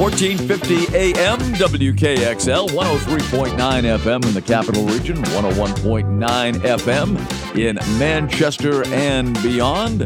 [0.00, 3.52] 1450 AM, WKXL, 103.9
[3.98, 7.18] FM in the capital region, 101.9 FM
[7.54, 10.00] in Manchester and beyond.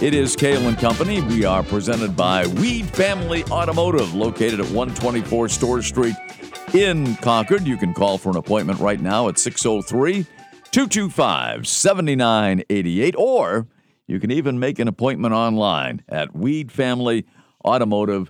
[0.00, 1.20] It is Kale and Company.
[1.22, 6.14] We are presented by Weed Family Automotive, located at 124 Storrs Street
[6.72, 7.66] in Concord.
[7.66, 10.26] You can call for an appointment right now at 603
[10.70, 13.66] 225 7988, or
[14.06, 18.28] you can even make an appointment online at weedfamilyautomotive.com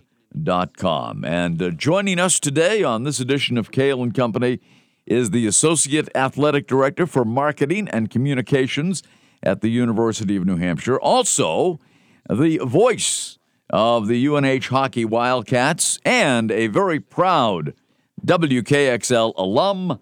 [0.76, 1.24] com.
[1.24, 4.60] And uh, joining us today on this edition of Kale and Company
[5.06, 9.02] is the Associate Athletic Director for Marketing and Communications
[9.42, 10.98] at the University of New Hampshire.
[11.00, 11.80] Also,
[12.28, 13.38] the voice
[13.70, 17.74] of the UNH Hockey Wildcats and a very proud
[18.24, 19.98] WKXL alum.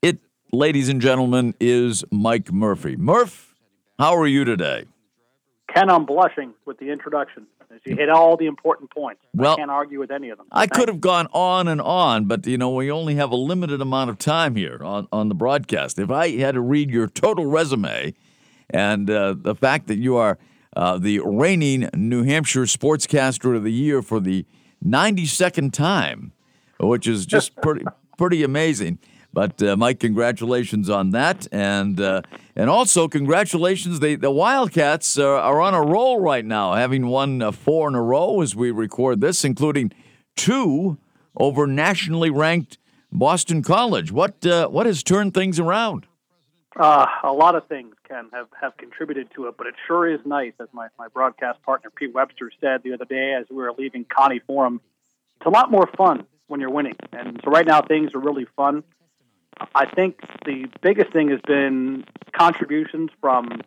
[0.00, 0.20] It,
[0.52, 2.96] ladies and gentlemen, is Mike Murphy.
[2.96, 3.54] Murph,
[3.98, 4.86] how are you today?
[5.72, 7.46] Ken, I'm blushing with the introduction.
[7.84, 9.22] You hit all the important points.
[9.34, 10.46] Well, I can't argue with any of them.
[10.52, 13.80] I could have gone on and on, but you know we only have a limited
[13.80, 15.98] amount of time here on, on the broadcast.
[15.98, 18.14] If I had to read your total resume,
[18.70, 20.38] and uh, the fact that you are
[20.76, 24.46] uh, the reigning New Hampshire Sportscaster of the Year for the
[24.84, 26.32] 92nd time,
[26.78, 27.84] which is just pretty
[28.18, 28.98] pretty amazing.
[29.32, 32.22] But uh, Mike, congratulations on that, and uh,
[32.54, 34.00] and also congratulations.
[34.00, 37.94] The the Wildcats are, are, on a roll right now, having won uh, four in
[37.94, 39.92] a row as we record this, including
[40.36, 40.98] two
[41.34, 42.76] over nationally ranked
[43.10, 44.12] Boston College.
[44.12, 46.06] What uh, what has turned things around?
[46.74, 50.20] Uh, a lot of things, Ken, have, have contributed to it, but it sure is
[50.24, 53.72] nice, as my, my broadcast partner Pete Webster said the other day as we were
[53.76, 54.80] leaving Conte Forum.
[55.36, 58.46] It's a lot more fun when you're winning, and so right now things are really
[58.56, 58.84] fun.
[59.74, 63.60] I think the biggest thing has been contributions from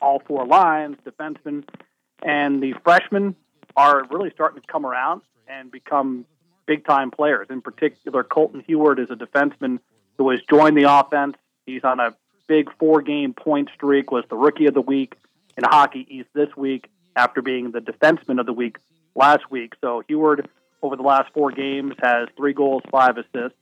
[0.00, 1.64] all four lines, defensemen,
[2.22, 3.36] and the freshmen
[3.76, 6.24] are really starting to come around and become
[6.66, 7.48] big time players.
[7.50, 9.80] In particular, Colton Heward is a defenseman
[10.18, 11.36] who has joined the offense.
[11.66, 12.14] He's on a
[12.46, 15.14] big four game point streak, was the rookie of the week
[15.56, 18.76] in Hockey East this week after being the defenseman of the week
[19.14, 19.74] last week.
[19.80, 20.48] So Heward,
[20.82, 23.58] over the last four games, has three goals, five assists.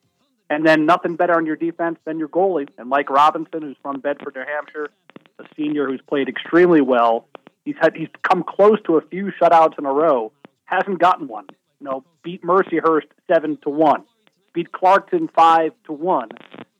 [0.51, 2.69] And then nothing better on your defense than your goalie.
[2.77, 4.91] And Mike Robinson, who's from Bedford, New Hampshire,
[5.39, 7.29] a senior who's played extremely well.
[7.65, 10.33] He's had he's come close to a few shutouts in a row.
[10.65, 11.47] Hasn't gotten one.
[11.79, 14.05] You know, beat Mercyhurst seven to one,
[14.53, 16.29] beat Clarkson five to one,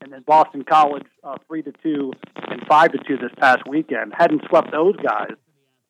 [0.01, 4.13] and then Boston College uh, three to two and five to two this past weekend.
[4.17, 5.31] Hadn't swept those guys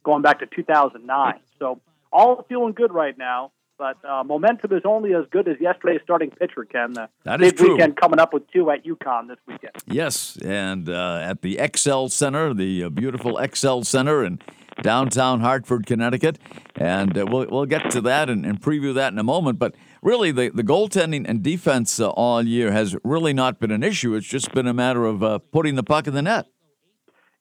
[0.03, 1.34] going back to 2009.
[1.59, 1.80] So
[2.12, 3.52] all feeling good right now.
[3.81, 6.94] But uh, momentum is only as good as yesterday's starting pitcher, Ken.
[6.94, 7.72] The that is true.
[7.72, 9.72] weekend coming up with two at UConn this weekend.
[9.88, 14.38] Yes, and uh, at the XL Center, the uh, beautiful XL Center in
[14.84, 16.38] downtown Hartford, Connecticut.
[16.75, 19.58] And uh, we'll, we'll get to that and, and, preview that in a moment.
[19.58, 23.81] But really, the, the goaltending and defense uh, all year has really not been an
[23.81, 24.13] issue.
[24.13, 26.46] It's just been a matter of uh, putting the puck in the net.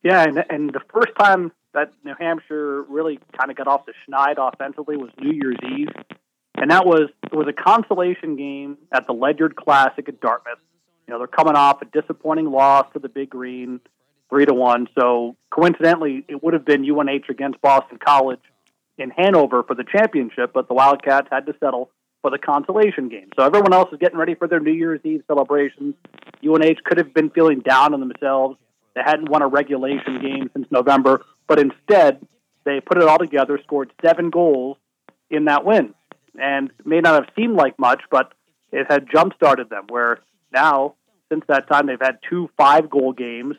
[0.02, 3.92] Yeah, and, and the first time that New Hampshire really kind of got off the
[4.08, 5.88] schneid offensively was New Year's Eve
[6.60, 10.58] and that was it was a consolation game at the Ledyard Classic at Dartmouth.
[11.08, 13.80] You know, they're coming off a disappointing loss to the Big Green,
[14.28, 14.86] three to one.
[14.96, 18.40] So coincidentally, it would have been UNH against Boston College
[18.98, 21.90] in Hanover for the championship, but the Wildcats had to settle
[22.20, 23.30] for the consolation game.
[23.34, 25.94] So everyone else is getting ready for their New Year's Eve celebrations.
[26.44, 28.58] UNH could have been feeling down on themselves.
[28.94, 32.20] They hadn't won a regulation game since November, but instead
[32.64, 34.76] they put it all together, scored seven goals
[35.30, 35.94] in that win
[36.38, 38.32] and may not have seemed like much, but
[38.72, 39.86] it had jump started them.
[39.88, 40.20] Where
[40.52, 40.94] now,
[41.30, 43.56] since that time, they've had two five goal games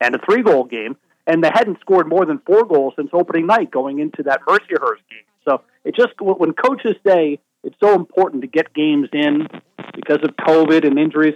[0.00, 0.96] and a three goal game,
[1.26, 5.02] and they hadn't scored more than four goals since opening night going into that Mercyhurst
[5.10, 5.26] game.
[5.46, 9.48] So it just when coaches say it's so important to get games in
[9.94, 11.34] because of COVID and injuries.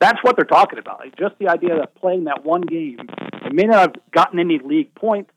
[0.00, 1.00] That's what they're talking about.
[1.00, 2.98] Like just the idea of playing that one game.
[3.00, 5.30] it may not have gotten any league points.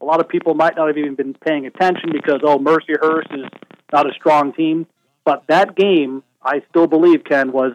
[0.00, 3.50] A lot of people might not have even been paying attention because oh, Mercyhurst is
[3.92, 4.86] not a strong team.
[5.24, 7.72] But that game, I still believe, Ken, was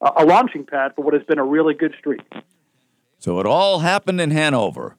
[0.00, 2.22] a launching pad for what has been a really good streak.
[3.18, 4.96] So it all happened in Hanover.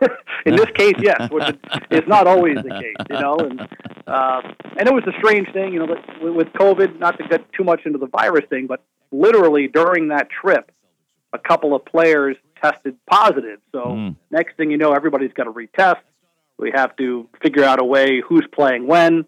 [0.46, 1.44] in this case, yes, which
[1.90, 3.36] is not always the case, you know.
[3.36, 3.60] And
[4.06, 4.42] uh,
[4.78, 6.98] and it was a strange thing, you know, with, with COVID.
[6.98, 8.82] Not to get too much into the virus thing, but
[9.12, 10.72] literally during that trip,
[11.32, 13.60] a couple of players tested positive.
[13.72, 14.16] So mm.
[14.30, 16.00] next thing you know, everybody's got to retest.
[16.58, 19.24] We have to figure out a way who's playing when.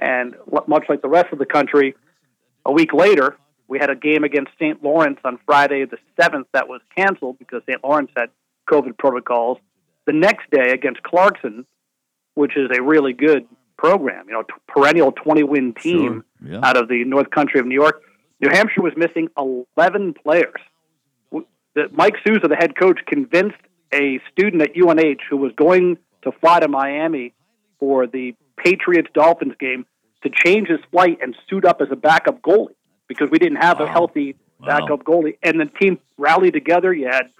[0.00, 0.34] And
[0.66, 1.94] much like the rest of the country,
[2.64, 3.36] a week later,
[3.68, 4.82] we had a game against St.
[4.82, 7.82] Lawrence on Friday the 7th that was canceled because St.
[7.84, 8.30] Lawrence had
[8.70, 9.58] COVID protocols.
[10.06, 11.66] The next day against Clarkson,
[12.34, 14.26] which is a really good program.
[14.26, 16.60] You know, t- perennial 20 win team Sure, yeah.
[16.62, 18.02] out of the North Country of New York.
[18.40, 20.60] New Hampshire was missing 11 players.
[21.92, 23.58] Mike Souza, the head coach, convinced
[23.94, 27.32] a student at UNH who was going to fly to Miami
[27.78, 29.86] for the Patriots Dolphins game
[30.22, 32.74] to change his flight and suit up as a backup goalie
[33.08, 33.92] because we didn't have a Wow.
[33.92, 34.66] healthy Wow.
[34.66, 35.38] backup goalie.
[35.42, 36.92] And the team rallied together.
[36.92, 37.30] You had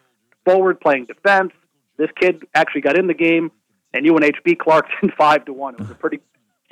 [0.45, 1.53] forward playing defense.
[1.99, 3.51] This kid actually got in the game,
[3.93, 5.75] and UNH beat Clarkson five to one.
[5.75, 6.21] It was a pretty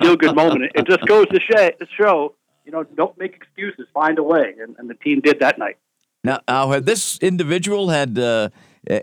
[0.01, 0.71] feel good moment.
[0.73, 1.39] It just goes to
[1.95, 2.33] show,
[2.65, 5.77] you know, don't make excuses, find a way, and, and the team did that night.
[6.23, 8.51] Now, now had this individual had uh, a-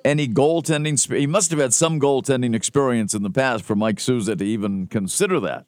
[0.04, 1.16] any goaltending.
[1.16, 4.86] He must have had some goaltending experience in the past for Mike Souza to even
[4.86, 5.66] consider that.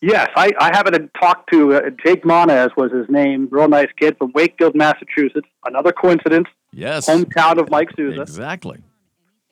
[0.00, 3.86] Yes, I, I happened to talk to uh, Jake Monez was his name, real nice
[4.00, 5.46] kid from Wakefield, Massachusetts.
[5.64, 8.22] Another coincidence, Yes, hometown of Mike Souza.
[8.22, 8.78] exactly.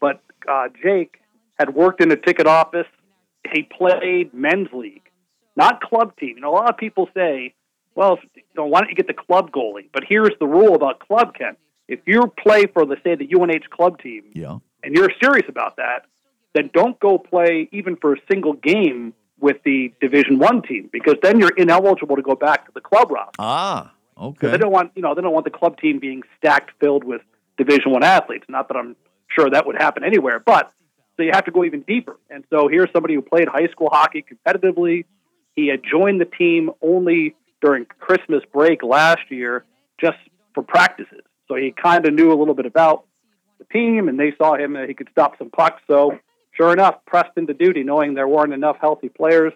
[0.01, 1.19] but uh, Jake
[1.59, 2.87] had worked in a ticket office.
[3.53, 5.03] He played men's league,
[5.57, 6.35] not club team.
[6.37, 7.55] You know, a lot of people say,
[7.95, 10.75] "Well, if, you know, why don't you get the club goalie?" But here's the rule
[10.75, 11.57] about club, Ken.
[11.91, 14.59] If you play for, the say, the UNH club team, Yeah.
[14.85, 16.07] and you're serious about that,
[16.55, 21.17] then don't go play even for a single game with the Division One team because
[21.23, 23.33] then you're ineligible to go back to the club roster.
[23.39, 24.49] Ah, okay.
[24.51, 27.23] They don't want you know they don't want the club team being stacked filled with
[27.59, 28.45] Division One athletes.
[28.49, 28.95] Not that I'm
[29.29, 30.73] sure that would happen anywhere, but
[31.17, 32.17] so you have to go even deeper.
[32.31, 35.05] And so here's somebody who played high school hockey competitively.
[35.57, 39.65] He had joined the team only during Christmas break last year,
[40.01, 40.19] just
[40.55, 41.23] for practices.
[41.51, 43.05] So he kind of knew a little bit about
[43.59, 45.83] the team, and they saw him that he could stop some pucks.
[45.89, 46.17] So
[46.53, 49.53] sure enough, pressed into duty, knowing there weren't enough healthy players.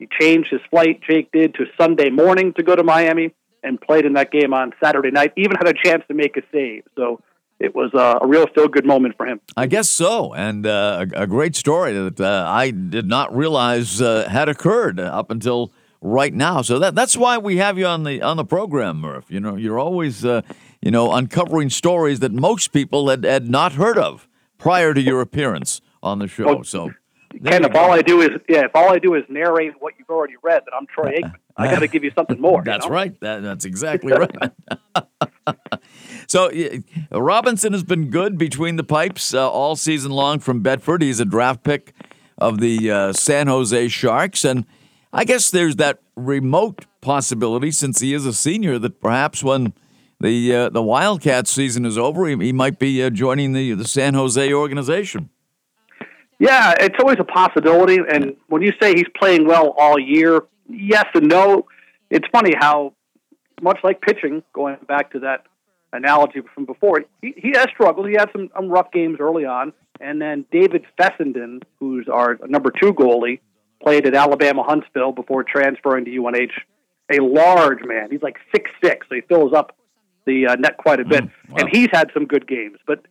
[0.00, 3.32] He changed his flight, Jake did, to Sunday morning to go to Miami
[3.62, 5.32] and played in that game on Saturday night.
[5.36, 6.82] Even had a chance to make a save.
[6.96, 7.20] So
[7.60, 9.40] it was a real feel good moment for him.
[9.56, 14.00] I guess so, and uh, a, a great story that uh, I did not realize
[14.02, 16.62] uh, had occurred up until right now.
[16.62, 19.30] So that that's why we have you on the on the program, Murph.
[19.30, 20.42] You know, you're always uh,
[20.82, 24.28] you know uncovering stories that most people had, had not heard of
[24.58, 26.44] prior to your appearance on the show.
[26.46, 26.90] Well, So,
[27.44, 27.92] Ken, you if all.
[27.92, 30.74] I do is yeah, if all I do is narrate what you've already read, then
[30.78, 31.34] I'm Troy Aikman.
[31.56, 32.60] I got to give you something more.
[32.60, 32.92] you That's know?
[32.92, 33.18] right.
[33.20, 34.52] That, that's exactly right.
[36.26, 36.50] so
[37.12, 41.02] Robinson has been good between the pipes uh, all season long from Bedford.
[41.02, 41.92] He's a draft pick
[42.38, 44.64] of the uh, San Jose Sharks, and
[45.12, 49.74] I guess there's that remote possibility since he is a senior that perhaps when
[50.20, 53.88] the uh, the Wildcats season is over, he, he might be uh, joining the the
[53.88, 55.30] San Jose organization.
[56.38, 57.98] Yeah, it's always a possibility.
[58.08, 61.66] And when you say he's playing well all year, yes and no.
[62.08, 62.94] It's funny how,
[63.60, 65.44] much like pitching, going back to that
[65.92, 68.08] analogy from before, he, he has struggled.
[68.08, 69.74] He had some um, rough games early on.
[70.00, 73.40] And then David Fessenden, who's our number two goalie,
[73.82, 76.52] played at Alabama Huntsville before transferring to UNH.
[77.12, 78.08] A large man.
[78.10, 79.76] He's like six six, so he fills up
[80.26, 81.24] the uh, net quite a bit.
[81.24, 81.56] wow.
[81.58, 82.78] And he's had some good games.
[82.86, 83.04] But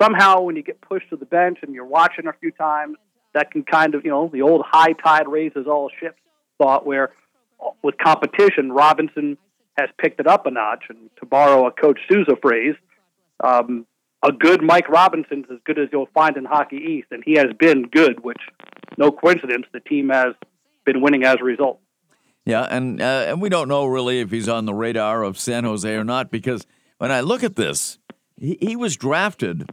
[0.00, 2.96] somehow when you get pushed to the bench and you're watching a few times,
[3.34, 6.18] that can kind of, you know, the old high tide raises all ships
[6.58, 7.12] thought where
[7.64, 9.36] uh, with competition, Robinson
[9.78, 10.84] has picked it up a notch.
[10.88, 12.74] And to borrow a Coach Souza phrase,
[13.44, 13.86] um,
[14.22, 17.08] a good Mike Robinson's as good as you'll find in Hockey East.
[17.10, 18.40] And he has been good, which,
[18.96, 20.34] no coincidence, the team has
[20.84, 21.80] been winning as a result.
[22.46, 25.64] Yeah, and uh, and we don't know really if he's on the radar of San
[25.64, 26.64] Jose or not because
[26.98, 27.98] when I look at this,
[28.36, 29.70] he, he was drafted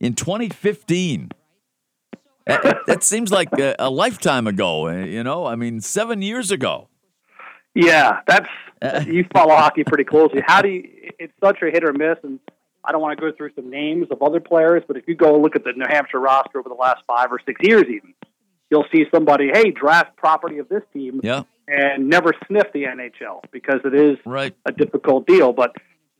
[0.00, 1.30] in 2015.
[2.46, 4.88] that, that seems like a, a lifetime ago.
[4.88, 6.88] uh, You know, I mean, seven years ago.
[7.74, 8.48] Yeah, that's
[9.06, 10.42] you follow hockey pretty closely.
[10.44, 10.88] How do you?
[11.20, 12.40] It's such a hit or miss, and
[12.84, 15.38] I don't want to go through some names of other players, but if you go
[15.38, 18.14] look at the New Hampshire roster over the last five or six years, even
[18.70, 23.42] you'll see somebody, hey, draft property of this team, Yeah, and never sniff the NHL
[23.50, 24.54] because it is right.
[24.66, 25.52] a difficult deal.
[25.52, 25.74] But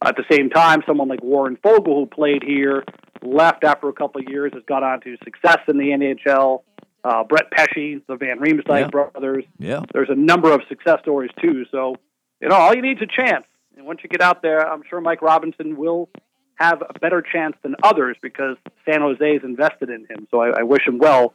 [0.05, 2.85] at the same time, someone like Warren Foegele, who played here,
[3.23, 6.63] left after a couple of years, has got on to success in the NHL.
[7.05, 8.89] Uh, Brett Pesce, the Van Riemsdyk Yeah.
[8.89, 9.45] brothers.
[9.59, 11.65] Yeah, There's a number of success stories too.
[11.71, 11.95] So,
[12.41, 13.45] you know, all you need is a chance.
[13.77, 16.09] And once you get out there, I'm sure Mike Robinson will
[16.57, 20.27] have a better chance than others because San Jose is invested in him.
[20.33, 21.35] So I, I wish him well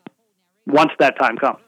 [0.66, 1.60] once that time comes.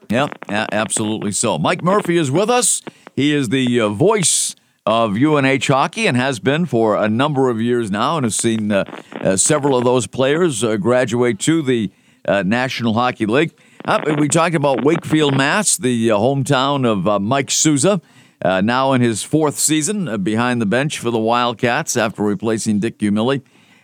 [0.48, 1.58] yeah, absolutely so.
[1.58, 2.82] Mike Murphy is with us.
[3.14, 7.60] He is the uh, voice of UNH hockey and has been for a number of
[7.60, 8.84] years now, and has seen uh,
[9.20, 11.90] uh, several of those players uh, graduate to the
[12.26, 13.52] uh, National Hockey League.
[13.84, 18.00] Uh, we talked about Wakefield, Mass, the hometown of Mike Souza,
[18.42, 23.42] now in his fourth season behind the bench for the Wildcats after replacing Dick Umile.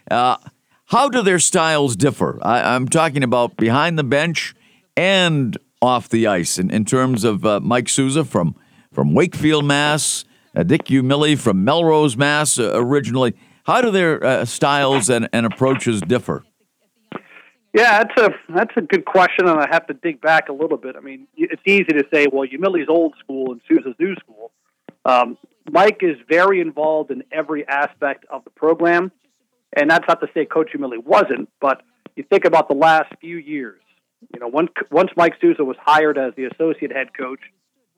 [0.08, 2.38] How do their styles differ?
[2.42, 4.54] I, I'm talking about behind the bench
[4.96, 8.54] and off the ice in, in terms of uh, Mike Souza from,
[8.92, 12.58] from Wakefield, Mass., uh, Dick Umile from Melrose, Mass.
[12.58, 13.34] Uh, originally.
[13.64, 16.44] How do their uh, styles and, and approaches differ?
[17.74, 20.76] Yeah, that's a that's a good question, and I have to dig back a little
[20.76, 20.94] bit.
[20.94, 24.50] I mean, it's easy to say, well, Umile's old school and Souza's new school.
[25.06, 25.38] Um,
[25.70, 29.10] Mike is very involved in every aspect of the program,
[29.74, 31.82] and that's not to say Coach Umile wasn't, but
[32.14, 33.80] you think about the last few years.
[34.32, 37.40] You know, once once Mike Souza was hired as the associate head coach,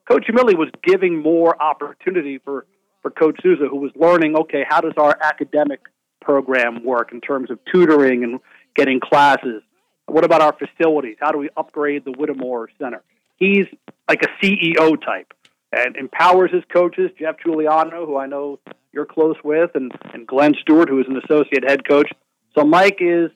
[0.09, 2.67] Coach Umile was giving more opportunity for
[3.03, 4.37] for Coach Souza, who was learning.
[4.37, 5.81] Okay, how does our academic
[6.21, 8.41] program work in terms of tutoring and
[8.75, 9.63] getting classes?
[10.07, 11.17] What about our facilities?
[11.21, 13.03] How do we upgrade the Whittemore Center?
[13.37, 13.67] He's
[14.09, 15.33] like a CEO type
[15.73, 18.61] and empowers his coaches, Jeff Giuliano, who I know
[18.93, 22.11] you're close with, and, and Glenn Stewart, who is an associate head coach.
[22.57, 23.31] So Mike is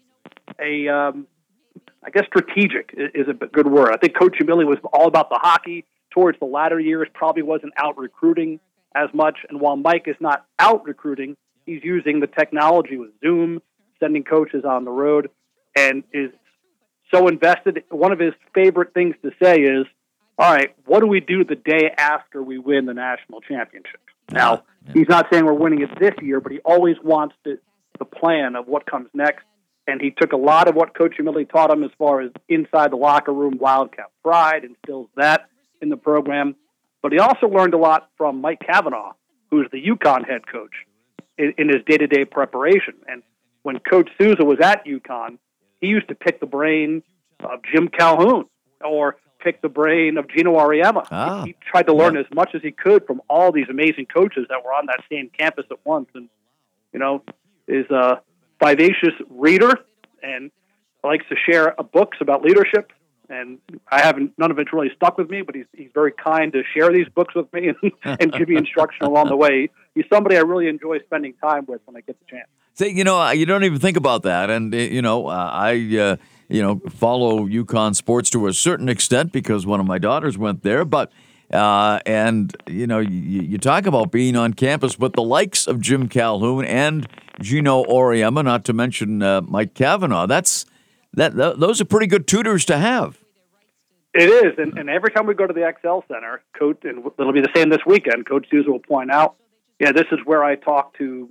[0.61, 1.26] a, um,
[2.04, 3.92] I guess strategic is a good word.
[3.92, 5.85] I think Coach Umile was all about the hockey.
[6.11, 8.61] Towards the latter years, probably wasn't out recruiting
[8.94, 9.38] as much.
[9.49, 13.61] And while Mike is not out recruiting, he's using the technology with Zoom,
[14.00, 15.30] sending coaches on the road,
[15.76, 16.30] and is
[17.12, 17.85] so invested.
[17.90, 19.87] One of his favorite things to say is,
[20.38, 24.64] "All right, what do we do the day after we win the national championship?" Now,
[24.92, 27.58] he's not saying we're winning it this year, but he always wants the,
[27.99, 29.44] the plan of what comes next.
[29.88, 32.92] And he took a lot of what Coach Umile taught him as far as inside
[32.92, 35.49] the locker room Wildcat pride, instills that
[35.80, 36.57] in the program.
[37.00, 39.14] But he also learned a lot from Mike Cavanaugh,
[39.50, 40.75] who's the UConn head coach,
[41.38, 42.97] in, in his day to day preparation.
[43.07, 43.23] And
[43.62, 45.38] when Coach Souza was at UConn,
[45.80, 47.02] he used to pick the brain
[47.40, 48.45] of Jim Calhoun
[48.85, 51.07] or pick the brain of Geno Auriemma.
[51.11, 52.21] Ah, he, he tried to learn yeah.
[52.21, 55.30] as much as he could from all these amazing coaches that were on that same
[55.30, 56.09] campus at once.
[56.14, 56.28] And,
[56.92, 57.23] you know,
[57.66, 58.21] is a
[58.62, 59.72] vivacious reader
[60.22, 60.50] and
[61.04, 62.92] likes to share books about leadership.
[63.30, 63.58] And
[63.90, 66.62] I haven't, none of it's really stuck with me, but he's, he's very kind to
[66.74, 69.68] share these books with me and, and give me instruction along the way.
[69.94, 72.48] He's somebody I really enjoy spending time with when I get the chance.
[72.74, 74.48] See, you know, you don't even think about that.
[74.48, 76.16] And, eh, you know, uh, I, uh,
[76.48, 80.62] you know, follow UConn sports to a certain extent because one of my daughters went
[80.62, 80.86] there.
[80.86, 81.12] But,
[81.52, 85.80] uh, and, you know, you, you, talk about being on campus but the likes of
[85.80, 87.08] Jim Calhoun and
[87.40, 90.66] Geno Auriemma, not to mention uh, Mike Cavanaugh, That's,
[91.14, 93.18] that, th- those are pretty good tutors to have.
[94.14, 94.58] It is.
[94.58, 97.52] And, and every time we go to the XL Center, Coach, and it'll be the
[97.54, 99.36] same this weekend, Coach Souza will point out,
[99.78, 101.28] yeah, this is where I talked to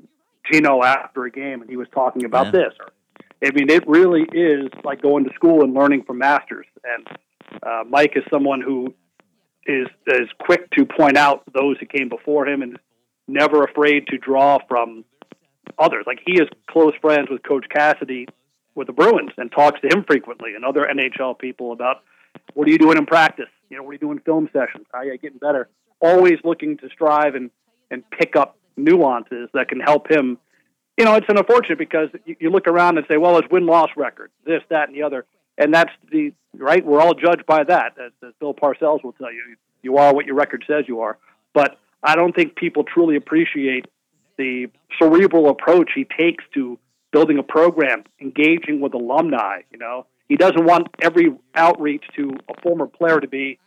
[0.51, 2.51] Geno after a game, and he was talking about yeah.
[2.51, 2.73] this.
[3.43, 6.65] I mean, it really is like going to school and learning from masters.
[6.83, 7.17] And
[7.61, 8.93] uh, Mike is someone who
[9.67, 12.79] is is quick to point out those who came before him, and
[13.27, 15.03] never afraid to draw from
[15.77, 16.05] others.
[16.07, 18.27] Like he is close friends with Coach Cassidy
[18.75, 22.03] with the Bruins, and talks to him frequently, and other NHL people about
[22.53, 23.49] what are you doing in practice.
[23.69, 24.85] You know, what are you doing film sessions?
[24.91, 25.69] How are you getting better?
[25.99, 27.51] Always looking to strive and
[27.91, 30.37] and pick up nuances that can help him.
[30.97, 33.89] You know, it's unfortunate because you, you look around and say, well, it's win loss
[33.95, 35.25] record, this, that, and the other.
[35.57, 36.85] And that's the right.
[36.85, 39.55] We're all judged by that, as, as Bill Parcells will tell you.
[39.81, 41.17] You are what your record says you are.
[41.53, 43.85] But I don't think people truly appreciate
[44.37, 44.67] the
[44.99, 46.77] cerebral approach he takes to
[47.11, 49.61] building a program, engaging with alumni.
[49.71, 53.59] You know, he doesn't want every outreach to a former player to be,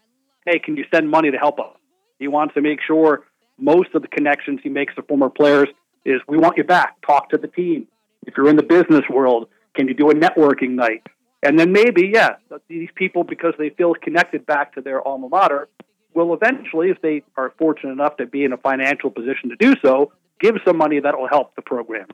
[0.47, 1.77] "Hey, can you send money to help us?"
[2.19, 3.27] He wants to make sure
[3.59, 5.69] most of the connections he makes to former players
[6.05, 7.01] is we want you back.
[7.03, 7.89] Talk to the team.
[8.27, 11.07] If you're in the business world, can you do a networking night?
[11.43, 12.37] And then maybe, yeah,
[12.69, 15.69] these people, because they feel connected back to their alma mater,
[16.15, 19.75] will eventually, if they are fortunate enough to be in a financial position to do
[19.83, 22.07] so, give some money that will help the program.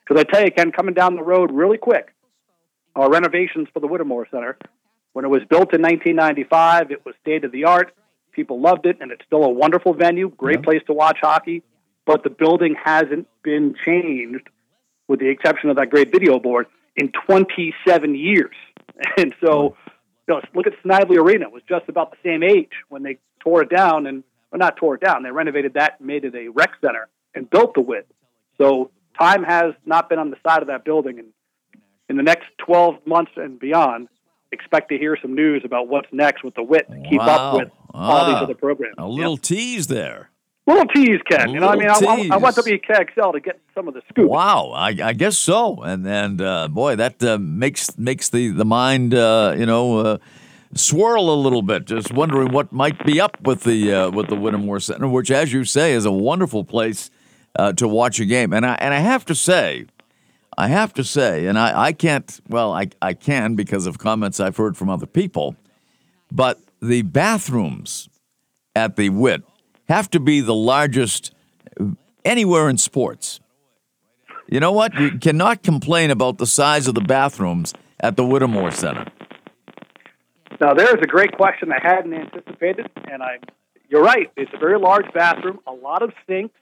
[0.00, 2.12] Because I tell you, Ken, coming down the road really quick,
[2.94, 4.58] our renovations for the Whittemore Center,
[5.14, 7.94] when it was built in 1995, it was state of the art.
[8.32, 10.64] People loved it, and it's still a wonderful venue, great yeah.
[10.64, 11.62] place to watch hockey.
[12.04, 14.48] But the building hasn't been changed,
[15.08, 18.54] with the exception of that great video board, in 27 years.
[19.16, 19.76] And so,
[20.26, 23.18] you know, look at Snively Arena; it was just about the same age when they
[23.40, 25.22] tore it down, and well, not tore it down.
[25.22, 28.08] They renovated that, made it a rec center, and built the WIT.
[28.58, 31.28] So time has not been on the side of that building, and
[32.08, 34.08] in the next 12 months and beyond,
[34.52, 37.26] expect to hear some news about what's next with the WIT to keep wow.
[37.26, 38.94] up with all these ah, other programs.
[38.98, 39.42] A little yep.
[39.42, 40.30] tease there.
[40.66, 41.50] Little tease, Ken.
[41.50, 44.30] You know, I mean, I, I, I, want WKXL to get some of the scoop.
[44.30, 45.82] Wow, I, I guess so.
[45.82, 50.18] And and uh, boy, that uh, makes makes the the mind, uh, you know, uh,
[50.72, 51.84] swirl a little bit.
[51.84, 55.52] Just wondering what might be up with the uh, with the Whittemore Center, which, as
[55.52, 57.10] you say, is a wonderful place
[57.56, 58.54] uh, to watch a game.
[58.54, 59.84] And I and I have to say,
[60.56, 62.40] I have to say, and I, I can't.
[62.48, 65.56] Well, I I can because of comments I've heard from other people,
[66.32, 68.08] but the bathrooms
[68.74, 69.44] at the WIT
[69.88, 71.32] have to be the largest
[72.24, 73.40] anywhere in sports.
[74.48, 74.94] You know what?
[74.94, 79.06] You cannot complain about the size of the bathrooms at the Whittemore Center.
[80.60, 83.38] Now, there's a great question I hadn't anticipated, and I,
[83.88, 84.30] you're right.
[84.36, 86.54] It's a very large bathroom, a lot of sinks,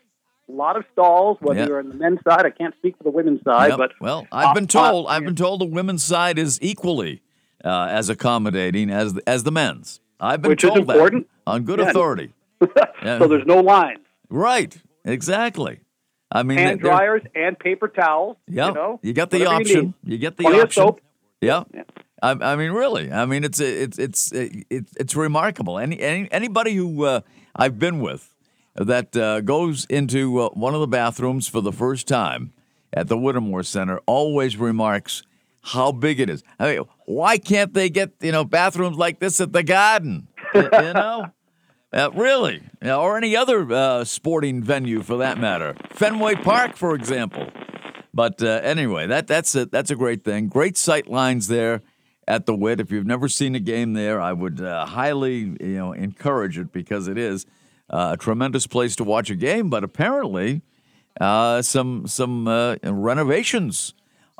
[0.48, 1.36] a lot of stalls.
[1.40, 1.68] Whether Yep.
[1.68, 3.78] you're on the men's side, I can't speak for the women's side, Yep.
[3.78, 7.20] but well, I've been uh, told uh, I've been told the women's side is equally
[7.64, 10.00] uh, as accommodating as the, as the men's.
[10.18, 11.90] I've been Which is told that on good Yeah.
[11.90, 12.32] authority.
[13.02, 13.98] So there's no lines.
[14.28, 15.80] Right, exactly.
[16.30, 18.36] I mean, hand dryers and paper towels.
[18.48, 19.94] Yeah, you know, you got the option.
[20.04, 20.12] need.
[20.12, 20.82] You, get the Plenty of option.
[20.82, 21.00] soap.
[21.40, 21.64] Yeah.
[21.74, 21.82] Yeah.
[22.22, 23.10] I, I mean, really.
[23.12, 25.78] I mean, it's it's it's it's it's remarkable.
[25.78, 27.20] Any, any anybody who uh,
[27.56, 28.34] I've been with
[28.76, 32.52] that uh, goes into uh, one of the bathrooms for the first time
[32.92, 35.24] at the Whittemore Center always remarks
[35.62, 36.42] how big it is.
[36.58, 40.28] I mean, why can't they get you know bathrooms like this at the Garden?
[40.54, 41.26] you you know.
[41.92, 47.46] Uh, really, or any other uh, sporting venue for that matter, Fenway Park, for example.
[48.14, 50.48] But uh, anyway, that that's a that's a great thing.
[50.48, 51.82] Great sight lines there
[52.26, 52.80] at the Wit.
[52.80, 56.72] If you've never seen a game there, I would uh, highly you know encourage it
[56.72, 57.44] because it is
[57.90, 59.68] uh, a tremendous place to watch a game.
[59.68, 60.62] But apparently,
[61.20, 62.48] uh, some some
[62.82, 63.92] renovations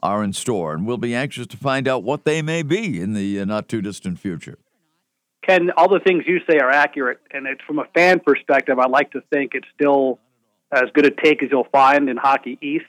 [0.03, 3.13] are in store, and we'll be anxious to find out what they may be in
[3.13, 4.57] the not too distant future.
[5.47, 8.79] Ken, all the things you say are accurate, and it's from a fan perspective.
[8.79, 10.19] I like to think it's still
[10.71, 12.87] as good a take as you'll find in Hockey East.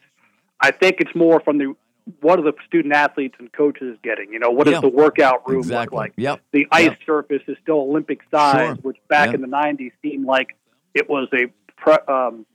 [0.62, 1.76] I think it's more from the
[2.20, 4.32] what are the student athletes and coaches getting?
[4.34, 4.82] You know, what does Yeah.
[4.82, 5.96] the workout room Exactly.
[5.96, 6.14] look like?
[6.18, 6.42] Yep.
[6.52, 6.98] The ice Yep.
[7.06, 8.76] surface is still Olympic size, Sure.
[8.82, 9.36] which back Yeah.
[9.36, 10.56] in the '90s seemed like
[10.94, 12.46] it was a pre, um,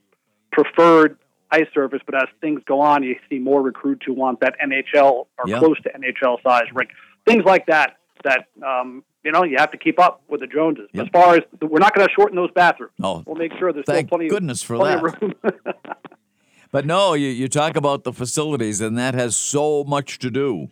[0.51, 1.17] preferred
[1.51, 2.01] ice surface.
[2.05, 5.79] But as things go on, you see more recruits who want that NHL or close
[5.81, 6.91] to NHL size rink.
[7.25, 7.97] Things like that.
[8.23, 10.89] That um, you know you have to keep up with the Joneses.
[10.93, 11.05] Yep.
[11.05, 12.93] As far as we're not going to shorten those bathrooms.
[13.01, 15.97] Oh, We'll make sure there's thank still plenty, goodness for plenty that.
[16.71, 20.67] But no, you, you talk about the facilities, and that has so much to do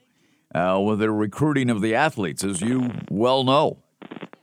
[0.53, 3.79] uh, with the recruiting of the athletes, as you well know.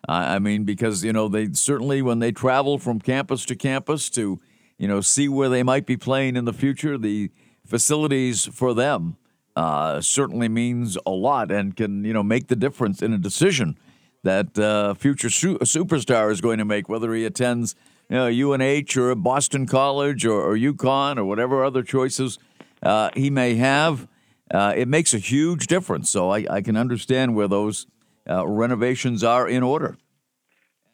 [0.08, 4.10] I I mean, because you know they certainly when they travel from campus to campus
[4.10, 4.40] to
[4.78, 7.30] you know see where they might be playing in the future, the
[7.64, 9.16] facilities for them
[9.56, 13.78] uh, certainly means a lot and can you know make the difference in a decision
[14.24, 17.74] that uh, future su- superstar is going to make, whether he attends
[18.10, 22.38] you know, UNH or Boston College or, or UConn or whatever other choices
[22.82, 24.06] uh, he may have.
[24.50, 26.10] Uh, it makes a huge difference.
[26.10, 27.86] So I, I can understand where those
[28.28, 29.96] uh, renovations are in order.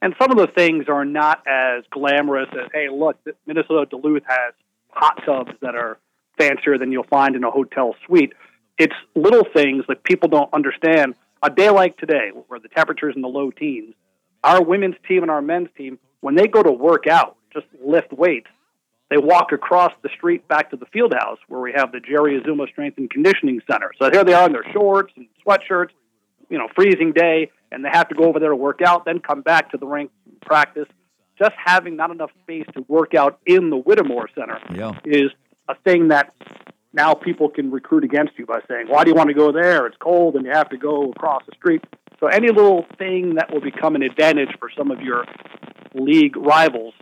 [0.02, 3.16] and some of the things are not as glamorous as, hey, look,
[3.46, 4.54] Minnesota Duluth has
[4.88, 5.98] hot tubs that are
[6.38, 8.32] fancier than you'll find in a hotel suite.
[8.78, 11.14] It's little things that people don't understand.
[11.42, 13.94] A day like today, where the temperature's in the low teens,
[14.44, 18.12] our women's team and our men's team, when they go to work out, just lift
[18.12, 18.48] weights,
[19.10, 22.40] they walk across the street back to the field house where we have the Jerry
[22.40, 23.90] Azumah Strength and Conditioning Center.
[24.00, 25.90] So here they are in their shorts and sweatshirts,
[26.48, 29.18] you know, freezing day, and they have to go over there to work out, then
[29.18, 30.86] come back to the rink and practice.
[31.38, 34.92] Just having not enough space to work out in the Whittemore Center Yeah.
[35.04, 35.30] is
[35.68, 36.34] a thing that
[36.92, 39.86] now people can recruit against you by saying, "Why do you want to go there?
[39.86, 41.84] It's cold, and you have to go across the street."
[42.18, 45.24] So any little thing that will become an advantage for some of your
[45.94, 46.94] league rivals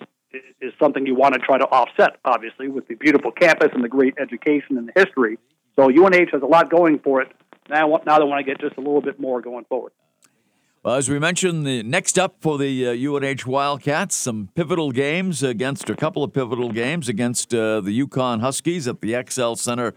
[0.60, 3.88] is, something you want to try to offset, obviously, with the beautiful campus and the
[3.88, 5.38] great education and the history.
[5.76, 7.28] So UNH has a lot going for it.
[7.68, 9.92] Now, now they want to get just a little bit more going forward.
[10.84, 15.42] Well, as we mentioned, the next up for the uh, UNH Wildcats, some pivotal games
[15.42, 19.94] against a couple of pivotal games against uh, the UConn Huskies at the XL Center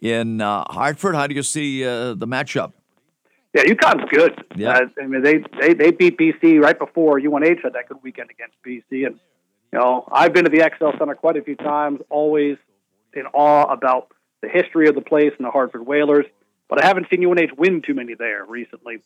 [0.00, 1.14] in uh, Hartford.
[1.14, 2.72] How do you see uh, the matchup?
[3.54, 4.42] Yeah, UConn's good.
[4.56, 4.70] Yeah.
[4.70, 8.30] Uh, I mean, they, they they beat BC right before UNH had that good weekend
[8.30, 9.20] against BC, and
[9.70, 12.00] you know, I've been to the XL Center quite a few times.
[12.08, 12.56] Always
[13.12, 14.08] in awe about
[14.40, 16.24] the history of the place and the Hartford Whalers,
[16.70, 18.96] but I haven't seen UNH win too many there recently.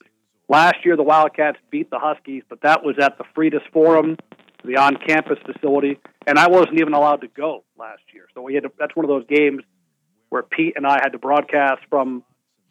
[0.48, 4.16] Last year, the Wildcats beat the Huskies, but that was at the Freitas Forum,
[4.64, 8.26] the on-campus facility, and I wasn't even allowed to go last year.
[8.34, 9.62] So we had to, that's one of those games
[10.28, 12.22] where Pete and I had to broadcast from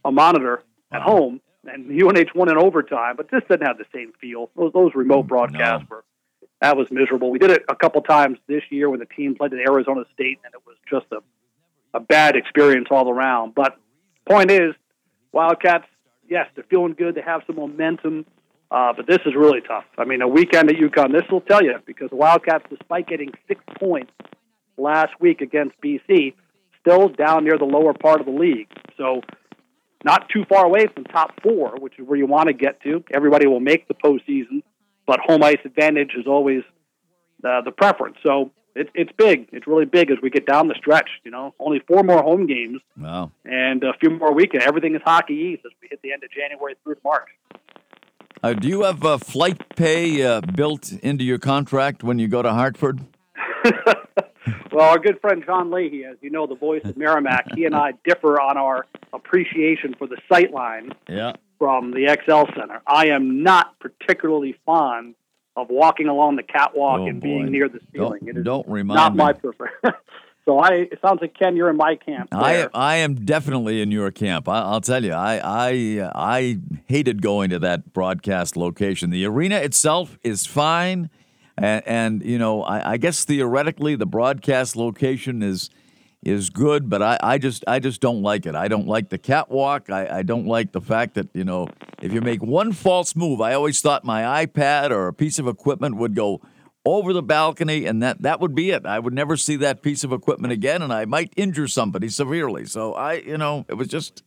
[0.03, 4.13] a monitor at home, and UNH won in overtime, but this didn't have the same
[4.21, 4.49] feel.
[4.55, 6.03] Those, those remote mm, broadcasts were
[6.61, 7.31] that was miserable.
[7.31, 10.39] We did it a couple times this year when the team played at Arizona State,
[10.45, 11.17] and it was just a
[11.95, 13.55] a bad experience all around.
[13.55, 13.77] But
[14.27, 14.75] point is,
[15.31, 15.85] Wildcats,
[16.29, 17.15] yes, they're feeling good.
[17.15, 18.25] They have some momentum,
[18.71, 19.85] uh, but this is really tough.
[19.97, 23.31] I mean, a weekend at UConn, this will tell you because the Wildcats, despite getting
[23.47, 24.11] six points
[24.77, 26.33] last week against BC,
[26.81, 28.67] still down near the lower part of the league.
[28.97, 29.21] So
[30.03, 33.03] not too far away from top four, which is where you want to get to.
[33.13, 34.61] Everybody will make the postseason.
[35.07, 36.63] but home ice advantage is always
[37.41, 38.17] the, the preference.
[38.23, 39.47] So it's it's big.
[39.51, 41.09] It's really big as we get down the stretch.
[41.23, 42.81] You know, only four more home games.
[42.97, 43.31] Wow.
[43.45, 44.65] And a few more weekends.
[44.65, 47.29] Everything is hockey east as we hit the end of January through March.
[48.43, 52.41] Uh, do you have uh, flight pay uh, built into your contract when you go
[52.41, 52.99] to Hartford?
[54.71, 57.73] well, our good friend John Leahy, as you know, the voice of Merrimack, he and
[57.73, 61.33] I differ on our appreciation for the sight line yeah.
[61.57, 62.81] from the XL Center.
[62.85, 65.15] I am not particularly fond
[65.55, 67.25] of walking along the catwalk oh, and boy.
[67.25, 68.19] being near the ceiling.
[68.21, 69.17] Don't, it is don't remind not me.
[69.17, 69.73] my preference.
[70.45, 72.29] so I, it sounds like Ken, you're in my camp.
[72.31, 72.69] I there.
[72.73, 74.49] I am definitely in your camp.
[74.49, 79.09] I, I'll tell you, I I I hated going to that broadcast location.
[79.09, 81.09] The arena itself is fine,
[81.57, 85.69] and, and you know, I, I guess theoretically the broadcast location is
[86.25, 88.55] is good, but I, I just I just don't like it.
[88.55, 89.91] I don't like the catwalk.
[89.91, 91.67] I, I don't like the fact that you know
[92.01, 95.47] if you make one false move, I always thought my iPad or a piece of
[95.47, 96.41] equipment would go
[96.83, 98.85] over the balcony, and that that would be it.
[98.85, 102.65] I would never see that piece of equipment again, and I might injure somebody severely.
[102.65, 104.23] So I, you know, it was just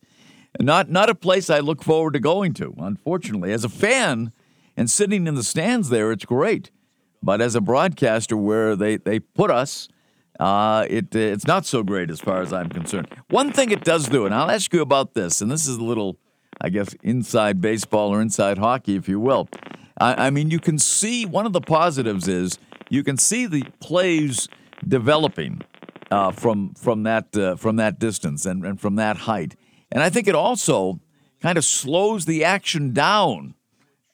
[0.59, 2.73] not not a place I look forward to going to.
[2.77, 4.31] Unfortunately, as a fan
[4.77, 6.71] and sitting in the stands there, it's great,
[7.21, 9.89] but as a broadcaster, where they they put us.
[10.39, 13.07] Uh, it it's not so great as far as I'm concerned.
[13.29, 15.83] One thing it does do, and I'll ask you about this, and this is a
[15.83, 16.17] little,
[16.61, 19.49] I guess, inside baseball or inside hockey, if you will.
[19.99, 22.57] I, I mean, you can see one of the positives is
[22.89, 24.47] you can see the plays
[24.87, 25.61] developing
[26.09, 29.55] uh, from from that uh, from that distance and, and from that height,
[29.91, 31.01] and I think it also
[31.41, 33.55] kind of slows the action down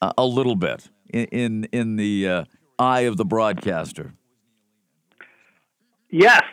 [0.01, 2.45] a, little bit in in, in the uh,
[2.79, 4.13] eye of the broadcaster.
[6.17, 6.43] Yes,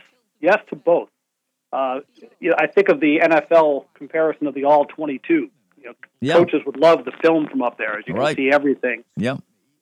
[0.41, 1.09] yes to both.
[1.73, 2.01] Uh,
[2.41, 5.33] you know, I think of the NFL comparison of the All 22.
[5.79, 6.35] You know, Yeah.
[6.35, 8.37] Coaches would love the film from up there, as you Right.
[8.37, 9.05] can see everything.
[9.17, 9.37] Yeah.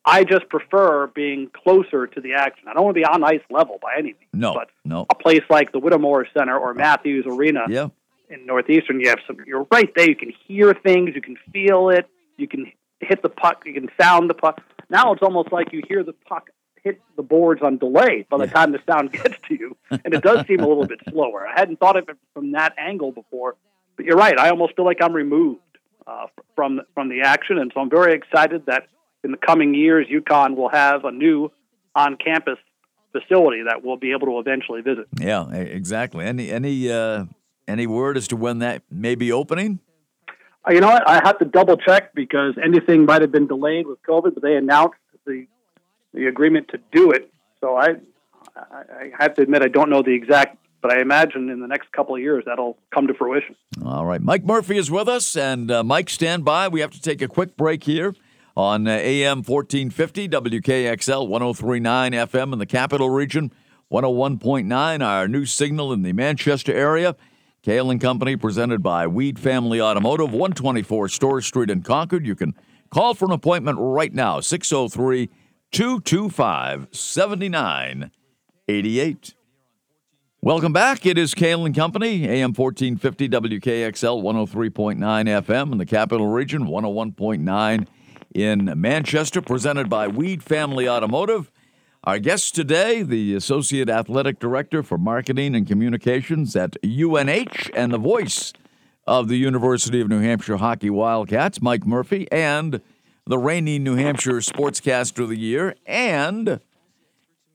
[0.05, 2.67] I just prefer being closer to the action.
[2.67, 4.33] I don't want to be on ice level by any means.
[4.33, 4.53] No.
[4.53, 5.05] but No.
[5.09, 7.89] a place like the Whittemore Center or Matthews Arena Yeah.
[8.29, 9.37] in Northeastern, you have some.
[9.45, 10.07] You're right there.
[10.09, 11.13] You can hear things.
[11.15, 12.07] You can feel it.
[12.37, 13.63] You can hit the puck.
[13.65, 14.61] You can sound the puck.
[14.89, 16.49] Now it's almost like you hear the puck
[16.83, 18.51] hit the boards on delay by the Yeah.
[18.51, 21.47] time the sound gets to you, and it does seem a little bit slower.
[21.47, 23.55] I hadn't thought of it from that angle before,
[23.95, 24.37] but you're right.
[24.39, 25.61] I almost feel like I'm removed
[26.07, 28.87] uh, from from the action, and so I'm very excited that
[29.23, 31.51] in the coming years, UConn will have a new
[31.95, 32.57] on-campus
[33.11, 35.05] facility that we'll be able to eventually visit.
[35.19, 35.51] Yeah.
[35.51, 36.25] Exactly.
[36.25, 37.25] Any any uh,
[37.67, 39.79] any word as to when that may be opening?
[40.67, 41.07] Uh, You know what?
[41.07, 44.55] I have to double check because anything might have been delayed with COVID, but they
[44.55, 45.45] announced the
[46.13, 47.31] the agreement to do it.
[47.59, 47.95] So I,
[48.55, 51.91] I, have to admit I don't know the exact, but I imagine in the next
[51.91, 53.55] couple of years that'll come to fruition.
[53.85, 54.21] All right.
[54.21, 55.35] Mike Murphy is with us.
[55.35, 56.67] And uh, Mike, stand by.
[56.67, 58.15] We have to take a quick break here
[58.55, 63.51] on uh, AM 1450, WKXL 1039 FM in the capital region,
[63.91, 67.15] 101.9, our new signal in the Manchester area.
[67.61, 72.25] Kale and Company presented by Weed Family Automotive, 124 Storrs Street in Concord.
[72.25, 72.55] You can
[72.89, 75.29] call for an appointment right now, 603
[75.71, 79.33] 225 7988.
[80.41, 81.05] Welcome back.
[81.05, 87.87] It is Kale and Company, AM 1450 WKXL 103.9 FM in the capital region, 101.9
[88.35, 91.49] in Manchester, presented by Weed Family Automotive.
[92.03, 97.97] Our guest today, the Associate Athletic Director for Marketing and Communications at UNH and the
[97.97, 98.51] voice
[99.07, 102.81] of the University of New Hampshire Hockey Wildcats, Mike Murphy, and
[103.25, 106.59] the reigning New Hampshire Sportscaster of the Year, and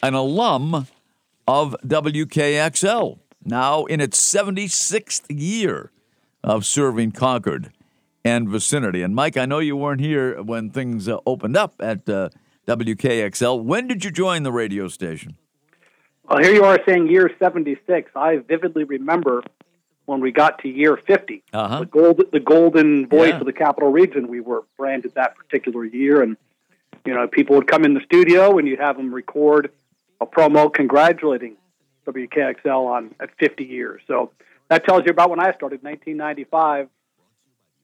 [0.02, 0.86] an alum
[1.46, 5.90] of WKXL, now in its 76th year
[6.42, 7.72] of serving Concord
[8.24, 9.02] and vicinity.
[9.02, 12.30] And Mike, I know you weren't here when things uh, opened up at uh,
[12.66, 13.62] WKXL.
[13.62, 15.36] When did you join the radio station?
[16.28, 18.10] Well, here you are saying year 76.
[18.16, 19.42] I vividly remember
[20.06, 21.42] when we got to year 50.
[21.52, 21.80] Uh-huh.
[21.80, 23.40] The, gold, the golden voice Yeah.
[23.40, 26.22] of the capital region, we were branded that particular year.
[26.22, 26.36] And,
[27.04, 29.70] you know, people would come in the studio and you'd have them record
[30.20, 31.56] a promo congratulating
[32.06, 34.00] WKXL on at 50 years.
[34.06, 34.30] So
[34.68, 35.82] that tells you about when I started.
[35.82, 36.88] 1995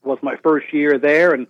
[0.03, 1.33] was my first year there.
[1.33, 1.47] And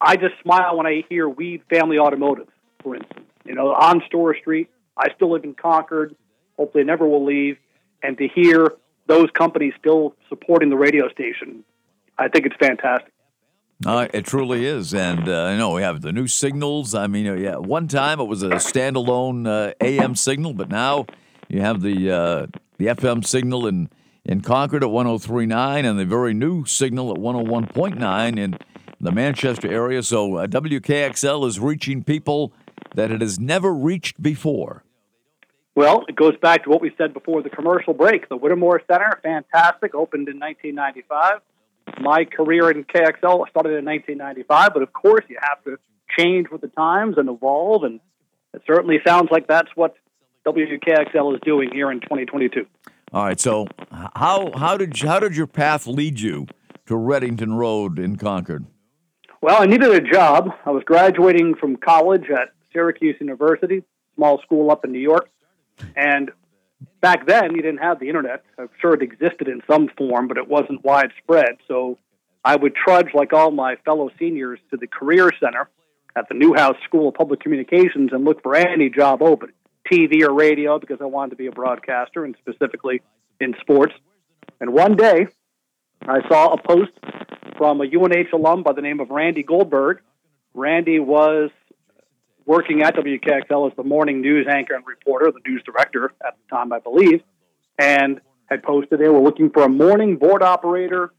[0.00, 2.48] I just smile when I hear Weed Family Automotive,
[2.82, 3.24] for instance.
[3.46, 4.68] You know, on Storrs Street.
[4.96, 6.16] I still live in Concord.
[6.58, 7.58] Hopefully, never will leave.
[8.02, 8.72] And to hear
[9.06, 11.64] those companies still supporting the radio station,
[12.18, 13.12] I think it's fantastic.
[13.84, 16.94] Uh, it truly is, and uh, I know we have the new signals.
[16.94, 21.04] I mean, yeah, one time it was a standalone uh, AM signal, but now
[21.48, 22.46] you have the uh,
[22.78, 23.90] the FM signal in
[24.24, 28.58] in Concord at 103.9 and the very new signal at 101.9 in
[29.00, 30.02] the Manchester area.
[30.02, 32.52] So uh, WKXL is reaching people
[32.94, 34.82] that it has never reached before.
[35.76, 38.30] Well, it goes back to what we said before the commercial break.
[38.30, 41.42] The Whittemore Center, fantastic, opened in 1995.
[42.00, 45.78] My career in KXL started in 1995, but of course you have to
[46.18, 48.00] change with the times and evolve, and
[48.54, 49.94] it certainly sounds like that's what
[50.46, 52.66] WKXL is doing here in 2022.
[53.12, 53.38] All right.
[53.38, 56.46] So how how did how did your path lead you
[56.86, 58.64] to Reddington Road in Concord?
[59.42, 60.48] Well, I needed a job.
[60.64, 63.84] I was graduating from college at Syracuse University,
[64.14, 65.28] small school up in New York,
[65.94, 66.30] and
[67.00, 68.44] back then you didn't have the internet.
[68.58, 71.56] I'm sure it existed in some form, but it wasn't widespread.
[71.68, 71.98] So
[72.44, 75.68] I would trudge like all my fellow seniors to the Career Center
[76.16, 79.52] at the Newhouse School of Public Communications and look for any job open.
[79.90, 83.02] TV or radio because I wanted to be a broadcaster and specifically
[83.40, 83.94] in sports.
[84.60, 85.28] And one day,
[86.02, 86.92] I saw a post
[87.56, 90.00] from a UNH alum by the name of Randy Goldberg.
[90.54, 91.50] Randy was
[92.46, 96.56] working at WKXL as the morning news anchor and reporter, the news director at the
[96.56, 97.22] time, I believe,
[97.78, 101.12] and had posted they were looking for a morning board operator,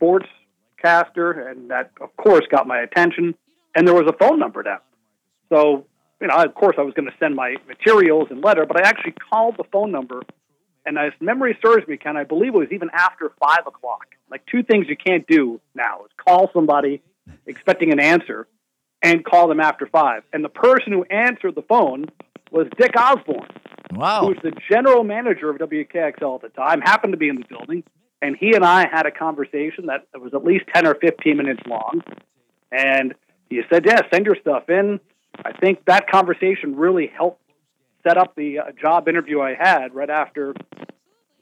[0.00, 3.34] sportscaster, and that, of course, got my attention.
[3.74, 4.80] And there was a phone number down.
[5.52, 5.86] So
[6.20, 8.88] you know, of course, I was going to send my materials and letter, but I
[8.88, 10.22] actually called the phone number.
[10.84, 14.06] And as memory serves me, Ken, I believe it was even after five o'clock.
[14.30, 17.02] Like two things you can't do now is call somebody
[17.46, 18.46] expecting an answer
[19.02, 20.22] and call them after five.
[20.32, 22.06] And the person who answered the phone
[22.50, 23.48] was Dick Osborne,
[23.92, 24.20] wow.
[24.20, 27.46] who was the general manager of WKXL at the time, happened to be in the
[27.48, 27.82] building.
[28.22, 31.62] And he and I had a conversation that was at least 10 or 15 minutes
[31.66, 32.02] long.
[32.70, 33.14] And
[33.48, 35.00] he said, Yeah, send your stuff in.
[35.44, 37.40] I think that conversation really helped
[38.06, 40.54] set up the uh, job interview I had right after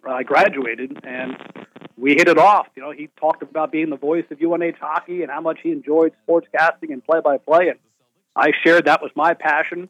[0.08, 1.36] I graduated, and
[1.98, 2.68] we hit it off.
[2.76, 5.72] You know, he talked about being the voice of UNH hockey and how much he
[5.72, 7.78] enjoyed sportscasting and play-by-play, and
[8.36, 9.88] I shared that was my passion.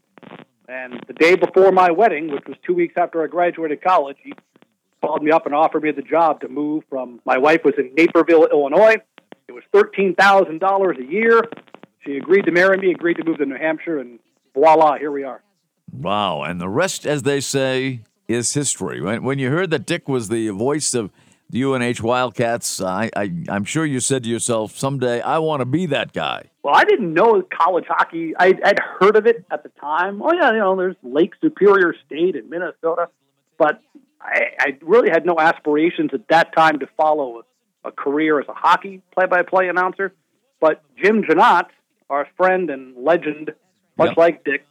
[0.68, 4.34] And the day before my wedding, which was two weeks after I graduated college, he
[5.00, 7.20] called me up and offered me the job to move from.
[7.24, 8.96] My wife was in Naperville, Illinois.
[9.48, 11.42] It was thirteen thousand dollars a year
[12.08, 14.18] she agreed to marry me, agreed to move to New Hampshire, and
[14.54, 15.42] voila, here we are.
[15.92, 16.42] Wow.
[16.42, 19.00] And the rest, as they say, is history.
[19.02, 21.10] When, when you heard that Dick was the voice of
[21.50, 25.64] the UNH Wildcats, I, I, am sure you said to yourself, someday I want to
[25.64, 26.50] be that guy.
[26.62, 28.34] Well, I didn't know college hockey.
[28.38, 30.20] I, would heard of it at the time.
[30.20, 33.08] Oh, yeah, you know, there's Lake Superior State in Minnesota.
[33.56, 33.80] But
[34.20, 37.42] I, I really had no aspirations at that time to follow
[37.84, 40.12] a, a career as a hockey play by play announcer.
[40.60, 41.66] But Jim Janot,
[42.10, 43.52] our friend and legend,
[43.96, 44.16] much yep.
[44.16, 44.66] like Dick,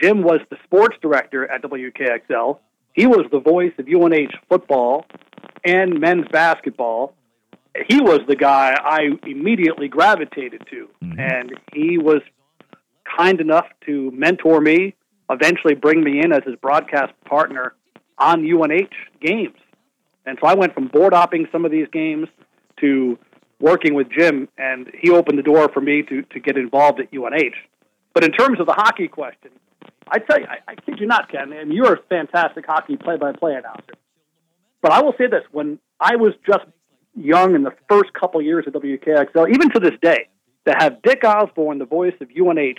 [0.00, 2.58] Jim was the sports director at WKXL.
[2.92, 5.06] He was the voice of UNH football
[5.64, 7.14] and men's basketball.
[7.88, 11.18] He was the guy I immediately gravitated to, mm-hmm.
[11.18, 12.20] and he was
[13.16, 14.94] kind enough to mentor me,
[15.30, 17.74] eventually bring me in as his broadcast partner
[18.18, 19.56] on UNH games.
[20.26, 22.28] And so I went from board opping some of these games
[22.80, 23.18] to
[23.58, 27.12] working with Jim, and he opened the door for me to, to get involved at
[27.12, 27.54] UNH.
[28.12, 29.50] But in terms of the hockey question,
[30.08, 33.54] I tell you, I, I kid you not, Ken, and you're a fantastic hockey play-by-play
[33.54, 33.94] announcer.
[34.80, 36.64] But I will say this: when I was just
[37.14, 40.28] young in the first couple years of WKXL, even to this day,
[40.66, 42.78] to have Dick Osborne, the voice of UNH,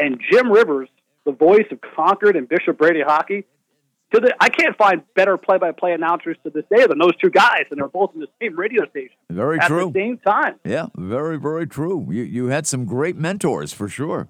[0.00, 0.88] and Jim Rivers,
[1.24, 3.44] the voice of Concord and Bishop Brady hockey,
[4.12, 7.64] to the, I can't find better play-by-play announcers to this day than those two guys,
[7.70, 9.16] and they're both in the same radio station.
[9.30, 9.88] Very at true.
[9.88, 10.54] At the same time.
[10.64, 12.06] Yeah, very, very true.
[12.10, 14.28] You you had some great mentors for sure.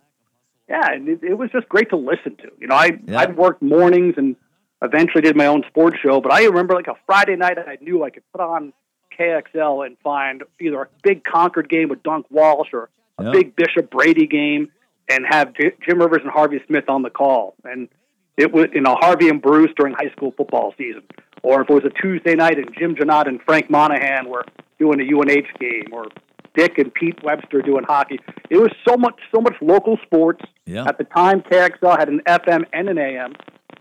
[0.69, 2.51] Yeah, and it, it was just great to listen to.
[2.59, 3.21] You know, I yeah.
[3.21, 4.37] I'd worked mornings and
[4.83, 8.05] eventually did my own sports show, but I remember like a Friday night, I knew
[8.05, 8.73] I could put on
[9.19, 13.31] KXL and find either a big Concord game with Dunk Walsh or a yeah.
[13.31, 14.71] big Bishop Brady game,
[15.09, 17.89] and have J- Jim Rivers and Harvey Smith on the call and
[18.37, 21.03] it was you know Harvey and Bruce during high school football season,
[21.43, 24.45] or if it was a Tuesday night and Jim Janot and Frank Monahan were
[24.79, 26.07] doing a UNH game, or
[26.55, 28.19] Dick and Pete Webster doing hockey.
[28.51, 30.45] It was so much so much local sports.
[30.67, 30.85] Yeah.
[30.87, 33.35] At the time, KXL had an FM and an AM.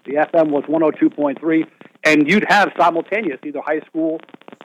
[0.06, 1.66] The FM was 102.3,
[2.04, 4.20] and you'd have simultaneous either high school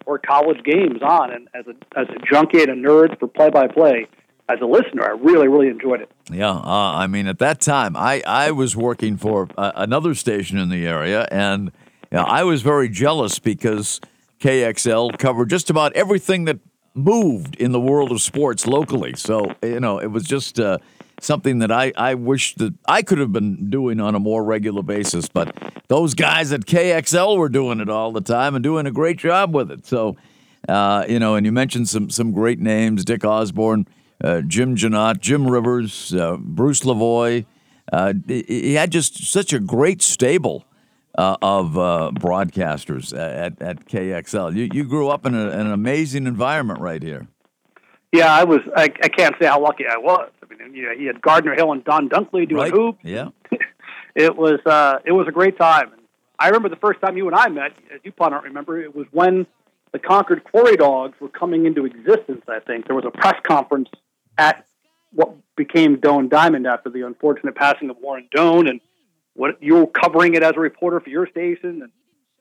[0.07, 1.33] or college games on.
[1.33, 4.09] And as a as a junkie and a nerd for play by play,
[4.49, 6.11] as a listener, I really, really enjoyed it.
[6.31, 10.59] Yeah, uh, I mean, at that time, I, I was working for uh, another station
[10.59, 11.71] in the area, and
[12.11, 14.01] you know, I was very jealous because
[14.41, 16.59] KXL covered just about everything that
[16.95, 19.15] moved in the world of sports locally.
[19.17, 20.79] So, you know, it was just uh,
[21.21, 24.83] something that I, I wish that I could have been doing on a more regular
[24.83, 25.29] basis.
[25.29, 25.57] But
[25.89, 29.55] those guys at KXL were doing it all the time and doing a great job
[29.55, 29.87] with it.
[29.87, 30.17] So,
[30.69, 33.87] uh, you know, and you mentioned some some great names, Dick Osborne
[34.23, 37.47] uh, Jim Janot, Jim Rivers, uh, Bruce Lavoie.
[37.93, 40.65] Uh, he had just such a great stable
[41.19, 44.55] uh, of uh, broadcasters at, at KXL.
[44.55, 47.27] You, you grew up in, a, in, an amazing environment right here.
[48.13, 48.61] Yeah, I was.
[48.75, 50.31] I, I can't say how lucky I was.
[50.43, 52.71] I mean, you know, he had Gardner Hill and Don Dunkley doing right.
[52.71, 52.99] hoop.
[53.03, 53.31] Yeah,
[54.15, 54.61] it was.
[54.65, 55.91] Uh, it was a great time.
[56.39, 57.73] I remember the first time you and I met.
[57.93, 59.47] As you probably don't remember, it was when
[59.93, 62.45] the Concord Quarry Dogs were coming into existence.
[62.49, 63.91] I think there was a press conference
[64.39, 64.65] at
[65.13, 68.81] what became Doan Diamond after the unfortunate passing of Warren Doan, and
[69.39, 71.83] what you're covering it as a reporter for your station.
[71.83, 71.93] And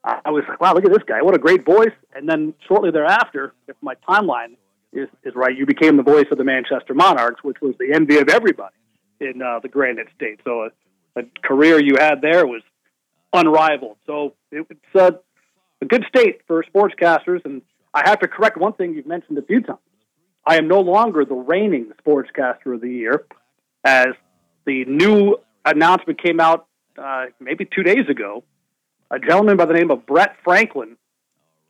[0.04, 1.22] I was like, wow, look at this guy.
[1.22, 1.94] What a great voice.
[2.16, 4.56] And then shortly thereafter, if my timeline
[4.92, 8.18] is, is right, you became the voice of the Manchester Monarchs, which was the envy
[8.18, 8.76] of everybody
[9.20, 10.40] in uh, the Granite State.
[10.44, 10.70] So
[11.16, 12.64] a, a, career you had there was
[13.32, 13.98] unrivaled.
[14.08, 15.12] So it's uh,
[15.82, 17.46] a good state for sportscasters.
[17.46, 17.62] And
[17.94, 19.80] I have to correct one thing you've mentioned a few times.
[20.48, 23.26] I am no longer the reigning sportscaster of the year,
[23.84, 24.08] as
[24.66, 28.44] the new announcement came out uh, maybe two days ago.
[29.10, 30.98] A gentleman by the name of Brett Franklin,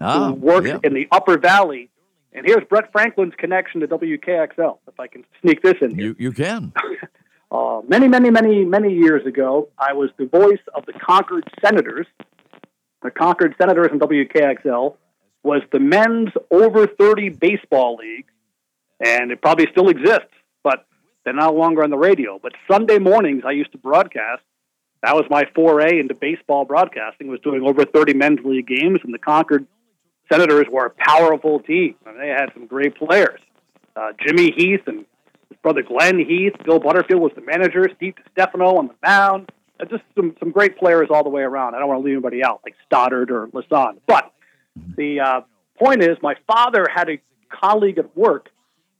[0.01, 0.79] ah, who works yeah.
[0.83, 1.89] in the Upper Valley.
[2.33, 5.95] And here's Brett Franklin's connection to WKXL, if I can sneak this in.
[5.95, 6.07] Here.
[6.07, 6.73] You, you can.
[7.51, 12.07] uh, many, many, many, many years ago, I was the voice of the Concord Senators.
[13.03, 14.95] The Concord Senators in WKXL
[15.43, 18.25] was the men's over 30 baseball league
[18.99, 20.85] and it probably still exists, but
[21.23, 22.39] they're no longer on the radio.
[22.41, 24.41] But Sunday mornings, I used to broadcast.
[25.03, 27.27] That was my foray into baseball broadcasting.
[27.27, 29.67] Was doing over 30 men's league games, and the Concord
[30.31, 31.95] Senators were a powerful team.
[32.05, 33.39] I mean, they had some great players.
[33.95, 35.05] Uh, Jimmy Heath and
[35.49, 36.53] his brother Glenn Heath.
[36.65, 37.87] Bill Butterfield was the manager.
[37.95, 39.51] Steve Stefano on the mound.
[39.79, 41.75] Uh, just some some great players all the way around.
[41.75, 43.99] I don't want to leave anybody out like Stoddard or Lasan.
[44.07, 44.31] But
[44.95, 45.41] the uh,
[45.79, 48.49] point is, my father had a colleague at work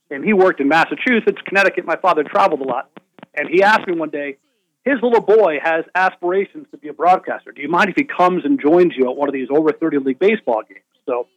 [0.10, 1.86] and he worked in Massachusetts, Connecticut.
[1.86, 2.90] My father traveled a lot,
[3.34, 4.38] and he asked me one day,
[4.88, 7.52] his little boy has aspirations to be a broadcaster.
[7.52, 10.00] Do you mind if he comes and joins you at one of these over 30
[10.00, 10.82] league baseball games?
[11.06, 11.28] So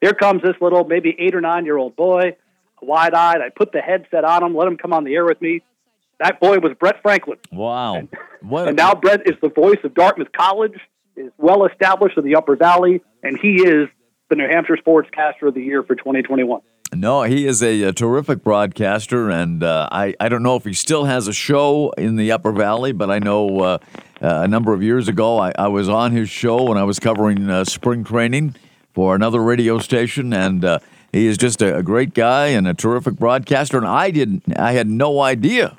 [0.00, 2.36] here comes this little, maybe eight or nine year old boy,
[2.80, 3.40] wide eyed.
[3.40, 5.62] I put the headset on him, let him come on the air with me.
[6.20, 7.38] That boy was Brett Franklin.
[7.50, 7.96] Wow.
[7.96, 8.08] And,
[8.42, 10.78] and now Brett is the voice of Dartmouth College,
[11.16, 13.88] is well established in the Upper Valley, and he is
[14.28, 16.60] the New Hampshire Sportscaster of the Year for 2021.
[16.92, 20.72] No, he is a, a terrific broadcaster, and uh, I, I don't know if he
[20.72, 23.78] still has a show in the Upper Valley, but I know uh,
[24.20, 26.98] uh, a number of years ago I, I, was on his show when I was
[26.98, 28.56] covering uh, spring training
[28.92, 30.80] for another radio station, and uh,
[31.12, 33.78] he is just a, a, great guy and a terrific broadcaster.
[33.78, 35.78] And I didn't, I had no idea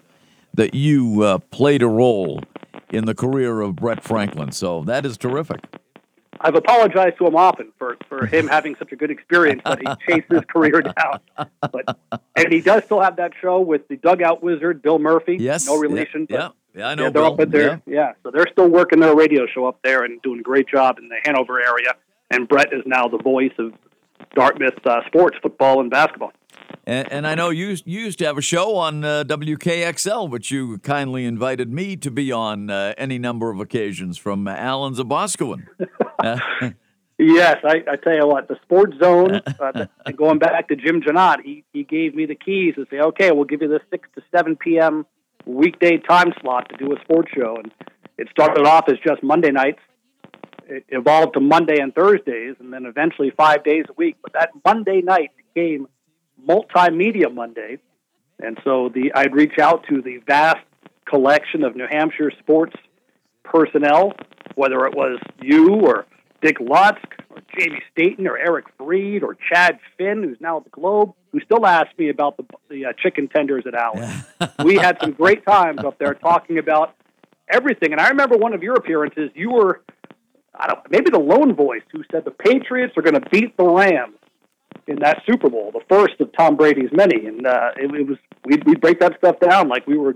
[0.53, 2.41] that you uh, played a role
[2.89, 5.80] in the career of Brett Franklin, so that is terrific.
[6.43, 9.87] I've apologized to him often for, for him having such a good experience, but he
[10.07, 11.19] chased his career down.
[11.61, 11.97] But
[12.35, 15.37] and he does still have that show with the dugout wizard Bill Murphy.
[15.39, 16.27] Yes, no relation.
[16.29, 17.03] Yeah, yeah, yeah I know.
[17.03, 17.33] Yeah, they're Bill.
[17.33, 17.81] up at there.
[17.85, 17.93] Yeah.
[17.93, 20.97] yeah, so they're still working their radio show up there and doing a great job
[20.97, 21.93] in the Hanover area.
[22.31, 23.73] And Brett is now the voice of
[24.35, 26.31] Dartmouth uh, sports, football, and basketball.
[26.85, 30.49] And, and, I know you, you used to have a show on uh, WKXL, which
[30.49, 35.07] you kindly invited me to be on uh, any number of occasions from Allen's of
[35.07, 35.67] Boscawen.
[37.17, 41.41] yes, I, I, tell you what, the Sports Zone, uh, going back to Jim Janot,
[41.43, 44.21] he, he gave me the keys to say, okay, we'll give you the 6 to
[44.35, 45.05] 7 p.m.
[45.45, 47.57] weekday time slot to do a sports show.
[47.57, 47.71] And
[48.17, 49.79] it started off as just Monday nights.
[50.67, 54.15] It evolved to Monday and Thursdays, and then eventually five days a week.
[54.21, 55.87] But that Monday night became–
[56.47, 57.77] multimedia Monday,
[58.39, 60.65] and so the I'd reach out to the vast
[61.05, 62.73] collection of New Hampshire sports
[63.51, 64.13] personnel,
[64.55, 66.05] whether it was you or
[66.41, 70.69] Dick Lutzk or Jamie Staten or Eric Freed or Chad Finn, who's now at the
[70.69, 74.09] Globe, who still asked me about the, the uh, chicken tenders at Allen.
[74.65, 76.95] we had some great times up there talking about
[77.51, 77.91] everything.
[77.91, 79.81] And I remember one of your appearances, you were,
[80.55, 83.65] I don't maybe the lone voice who said the Patriots are going to beat the
[83.65, 84.15] Rams
[84.87, 88.17] in that Super Bowl, the first of Tom Brady's many, and uh, it, it was
[88.45, 90.15] we'd, we'd break that stuff down like we were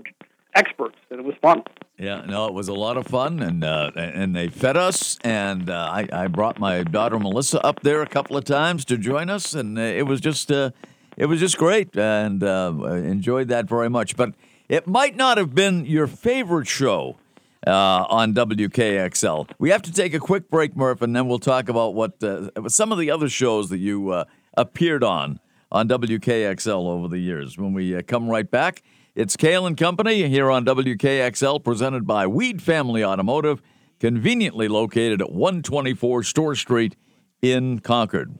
[0.56, 1.62] experts, and it was fun.
[1.98, 5.70] Yeah, no, it was a lot of fun, and uh, and they fed us, and
[5.70, 9.30] uh, I, I brought my daughter Melissa up there a couple of times to join
[9.30, 10.70] us, and uh, it was just uh,
[11.16, 14.16] it was just great, and uh, enjoyed that very much.
[14.16, 14.34] But
[14.68, 17.16] it might not have been your favorite show.
[17.66, 19.50] Uh, on WKXL.
[19.58, 22.12] We have to take a quick break, Murph, and then we'll talk about what
[22.68, 24.24] some of the other shows that you
[24.56, 25.40] appeared on
[25.72, 27.58] on WKXL over the years.
[27.58, 28.84] When we come right back,
[29.16, 33.62] it's Cail and Company here on WKXL, presented by Weed Family Automotive,
[33.98, 36.96] conveniently located at 124 Storrs Street
[37.40, 38.38] in Concord.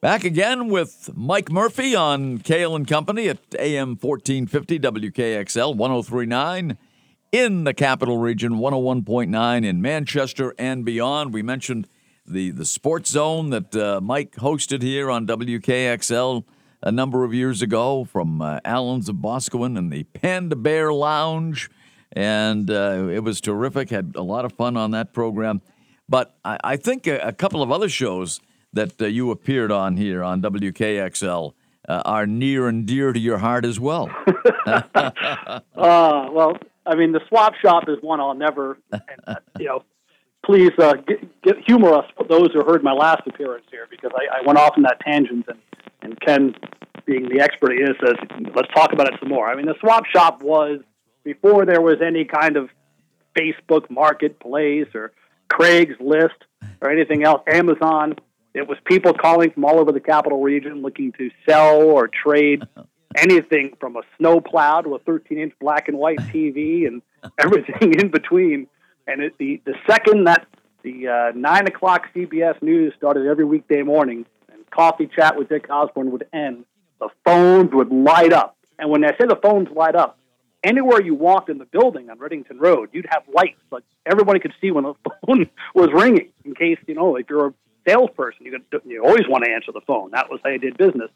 [0.00, 6.76] Back again with Mike Murphy on Cail and Company at AM 1450 WKXL 1039
[7.30, 11.32] in the capital region, 101.9 in Manchester and beyond.
[11.32, 11.86] We mentioned
[12.26, 16.44] the, the sports zone that uh, Mike hosted here on WKXL
[16.84, 21.70] a number of years ago from uh, Allen's of Boscawen and the Panda Bear Lounge.
[22.12, 23.90] And uh, it was terrific.
[23.90, 25.62] Had a lot of fun on that program.
[26.08, 28.40] But I, I think a, a couple of other shows
[28.74, 31.54] that uh, you appeared on here on WKXL
[31.88, 34.10] uh, are near and dear to your heart as well.
[34.66, 39.84] uh, well, I mean, the swap shop is one I'll never, and, uh, you know,
[40.44, 44.40] please uh, get, get, humor us those who heard my last appearance here because I,
[44.40, 45.58] I went off on that tangent and,
[46.04, 46.54] and Ken,
[47.06, 48.14] being the expert he is, says,
[48.54, 49.48] let's talk about it some more.
[49.48, 50.80] I mean, the swap shop was
[51.24, 52.68] before there was any kind of
[53.36, 55.12] Facebook marketplace or
[55.52, 56.36] Craigslist
[56.80, 58.16] or anything else, Amazon.
[58.52, 62.62] It was people calling from all over the capital region looking to sell or trade
[63.16, 67.02] anything from a snowplow to a 13 inch black and white TV and
[67.38, 68.66] everything in between.
[69.06, 70.46] And it, the, the second that
[70.82, 74.26] the uh, 9 o'clock CBS News started every weekday morning
[74.74, 76.64] Coffee Chat with Dick Osborne would end,
[77.00, 78.56] the phones would light up.
[78.78, 80.18] And when I say the phones light up,
[80.62, 83.60] anywhere you walked in the building on Redington Road, you'd have lights.
[83.70, 84.94] Like everybody could see when the
[85.26, 87.54] phone was ringing in case, you know, if you're a
[87.86, 88.46] salesperson.
[88.46, 90.10] You, could, you always want to answer the phone.
[90.12, 91.10] That was how you did business.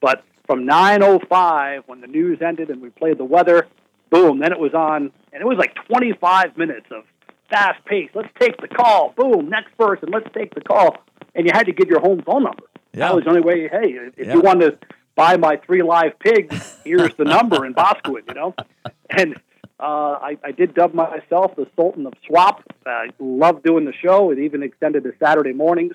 [0.00, 3.68] But from 9:05, when the news ended and we played the weather,
[4.10, 7.04] boom, then it was on, and it was like 25 minutes of
[7.50, 8.10] fast pace.
[8.14, 9.14] Let's take the call.
[9.16, 10.08] Boom, next person.
[10.12, 10.96] Let's take the call.
[11.34, 12.64] And you had to give your home phone number.
[12.92, 13.08] Yeah.
[13.08, 13.68] That was the only way.
[13.68, 14.34] Hey, if yeah.
[14.34, 14.78] you want to
[15.14, 18.28] buy my three live pigs, here's the number in Boscawen.
[18.28, 18.54] You know,
[19.10, 19.36] and
[19.80, 22.62] uh, I, I did dub myself the Sultan of Swap.
[22.86, 24.30] I loved doing the show.
[24.30, 25.94] It even extended to Saturday mornings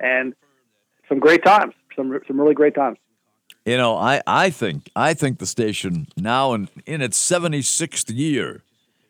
[0.00, 0.34] and
[1.08, 2.98] some great times, some some really great times.
[3.64, 8.62] You know, I, I think I think the station now in in its 76th year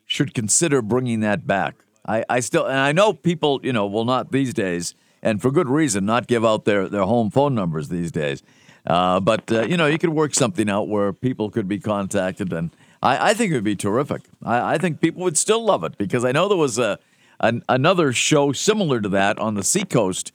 [0.06, 1.74] should consider bringing that back.
[2.06, 5.50] I, I still and I know people you know will not these days, and for
[5.50, 8.42] good reason, not give out their their home phone numbers these days.
[8.86, 12.52] Uh, but uh, you know, you could work something out where people could be contacted,
[12.52, 12.70] and
[13.02, 14.22] I, I think it would be terrific.
[14.44, 16.98] I, I, think people would still love it because I know there was a
[17.40, 20.32] an, another show similar to that on the Seacoast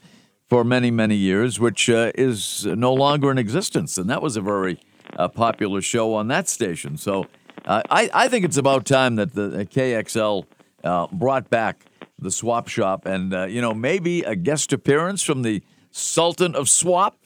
[0.51, 3.97] for many, many years, which uh, is no longer in existence.
[3.97, 4.79] And that was a very
[5.15, 6.97] uh, popular show on that station.
[6.97, 7.27] So
[7.65, 10.45] uh, I, I think it's about time that the KXL
[10.83, 11.85] uh, brought back
[12.21, 16.69] the swap shop and, uh, you know, maybe a guest appearance from the Sultan of
[16.69, 17.17] Swap,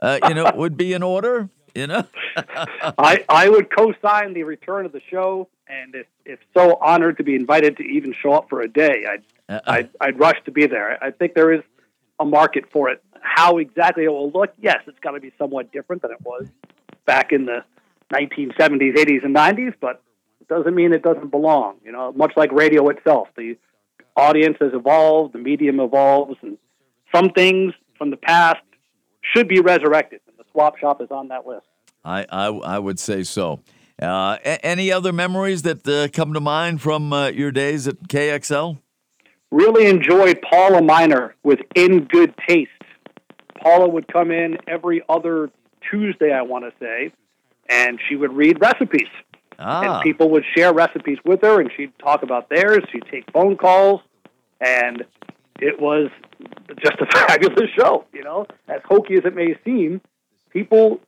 [0.00, 1.48] uh, you know, would be in order.
[1.74, 2.04] You know,
[2.98, 7.22] I I would co-sign the return of the show, and if, if so honored to
[7.22, 9.60] be invited to even show up for a day, I'd uh-uh.
[9.66, 11.02] I'd, I'd rush to be there.
[11.02, 11.62] I think there is
[12.18, 13.02] a market for it.
[13.20, 16.46] How exactly it will look, yes, it's got to be somewhat different than it was
[17.06, 17.64] back in the
[18.12, 20.02] 1970s, 80s, and 90s, but
[20.40, 21.76] it doesn't mean it doesn't belong.
[21.84, 23.56] You know, much like radio itself, the
[24.18, 26.58] audience has evolved, the medium evolves, and
[27.14, 28.58] some things from the past
[29.34, 30.20] should be resurrected.
[30.26, 31.66] And the swap shop is on that list.
[32.04, 33.60] I, I, I would say so.
[34.00, 37.96] Uh, a- any other memories that uh, come to mind from uh, your days at
[38.08, 38.78] KXL?
[39.50, 42.70] Really enjoyed Paula Miner with In Good Taste.
[43.62, 45.50] Paula would come in every other
[45.90, 47.12] Tuesday, I want to say,
[47.68, 49.08] and she would read recipes.
[49.58, 49.96] Ah.
[49.96, 52.84] And people would share recipes with her, and she'd talk about theirs.
[52.92, 54.00] She'd take phone calls,
[54.60, 55.04] and
[55.60, 56.10] it was
[56.82, 58.04] just a fabulous show.
[58.12, 60.00] You know, as hokey as it may seem,
[60.50, 61.00] people,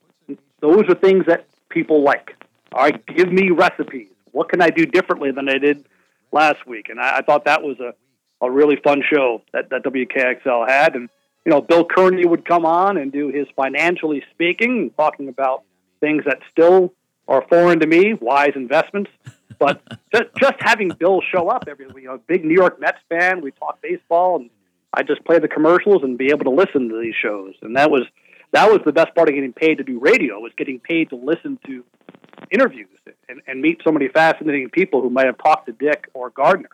[0.59, 2.35] those are things that people like.
[2.73, 4.09] All right, give me recipes.
[4.31, 5.85] What can I do differently than I did
[6.31, 6.87] last week?
[6.89, 7.93] And I, I thought that was a
[8.41, 10.95] a really fun show that, that WKXL had.
[10.95, 11.09] And,
[11.45, 15.63] you know, Bill Kearney would come on and do his financially speaking, talking about
[15.99, 16.93] things that still
[17.27, 19.11] are foreign to me, wise investments.
[19.59, 19.81] But
[20.13, 23.51] just, just having Bill show up every you know, big New York Mets fan, we
[23.51, 24.49] talk baseball, and
[24.93, 27.53] I just play the commercials and be able to listen to these shows.
[27.61, 28.03] And that was
[28.51, 31.15] that was the best part of getting paid to do radio was getting paid to
[31.15, 31.85] listen to
[32.51, 32.89] interviews
[33.29, 36.69] and, and meet so many fascinating people who might have talked to Dick or Gardner.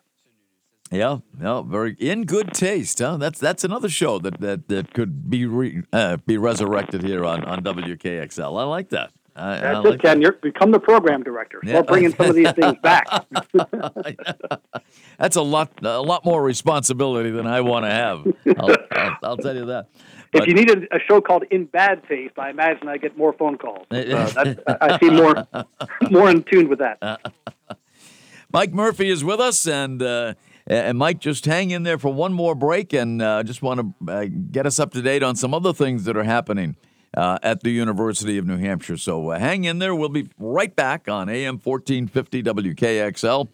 [0.91, 3.00] Yeah, no, very in good taste.
[3.00, 3.18] Huh?
[3.18, 7.43] That's that's another show that that, that could be re, uh, be resurrected here on,
[7.43, 8.60] on WKXL.
[8.60, 9.12] I like that.
[9.38, 10.22] I, That's I like Ken.
[10.22, 11.62] You're become the program director.
[11.64, 11.92] Start yeah.
[11.92, 13.06] bringing some of these things back.
[15.20, 18.28] That's a lot a lot more responsibility than I want to have.
[18.58, 19.90] I'll, I'll, I'll, tell you that.
[20.32, 23.34] But, if you need a show called In Bad Taste, I imagine I get more
[23.34, 23.86] phone calls.
[23.98, 25.48] Uh, I see more
[26.12, 27.20] more in tune with that.
[28.52, 30.02] Mike Murphy is with us and.
[30.02, 30.34] Uh,
[30.70, 34.12] And Mike, just hang in there for one more break and uh, just want to
[34.12, 36.76] uh, get us up to date on some other things that are happening
[37.18, 38.95] uh, at the University of New Hampshire.
[38.95, 39.95] So uh, hang in there.
[39.95, 43.47] We'll be right back on AM 1450 WKXL,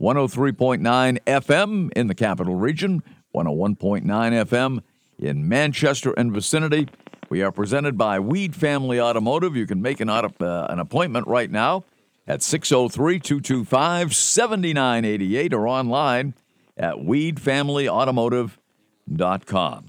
[0.00, 3.02] 103.9 FM in the capital region,
[3.34, 4.82] 101.9 FM
[5.18, 6.86] in Manchester and vicinity.
[7.28, 9.56] We are presented by Weed Family Automotive.
[9.56, 11.82] You can make an, auto, uh, an appointment right now
[12.28, 16.34] at 603 225 7988 or online
[16.76, 19.84] at weedfamilyautomotive.com.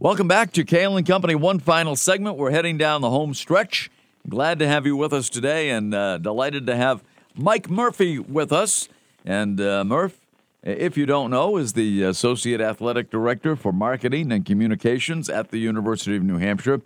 [0.00, 1.34] Welcome back to Cail and Company.
[1.34, 2.36] One final segment.
[2.36, 3.90] We're heading down the home stretch.
[4.28, 7.02] Glad to have you with us today and uh, delighted to have
[7.34, 8.88] Mike Murphy with us.
[9.24, 10.16] And uh, Murph,
[10.62, 15.58] if you don't know, is the Associate Athletic Director for Marketing and Communications at the
[15.58, 16.80] University of New Hampshire,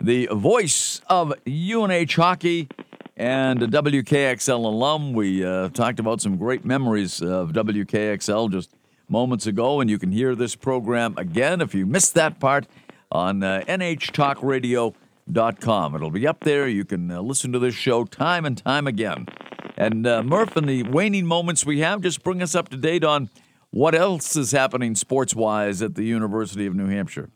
[0.00, 2.70] the voice of UNH hockey
[3.14, 5.12] and a WKXL alum.
[5.12, 8.70] We uh, talked about some great memories of WKXL just
[9.08, 12.66] moments ago, and you can hear this program again if you missed that part
[13.10, 15.94] on uh, nhtalkradio.com.
[15.94, 16.68] It'll be up there.
[16.68, 19.26] You can uh, listen to this show time and time again.
[19.76, 23.02] And uh, Murph, in the waning moments we have, just bring us up to date
[23.04, 23.28] on
[23.70, 27.30] what else is happening sports wise at the University of New Hampshire.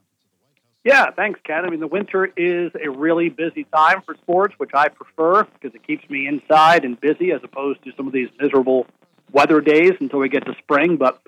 [0.85, 1.65] Yeah, thanks, Ken.
[1.65, 5.75] I mean, the winter is a really busy time for sports, which I prefer because
[5.75, 8.87] it keeps me inside and busy as opposed to some of these miserable
[9.33, 10.97] weather days until we get to spring.
[10.97, 11.21] But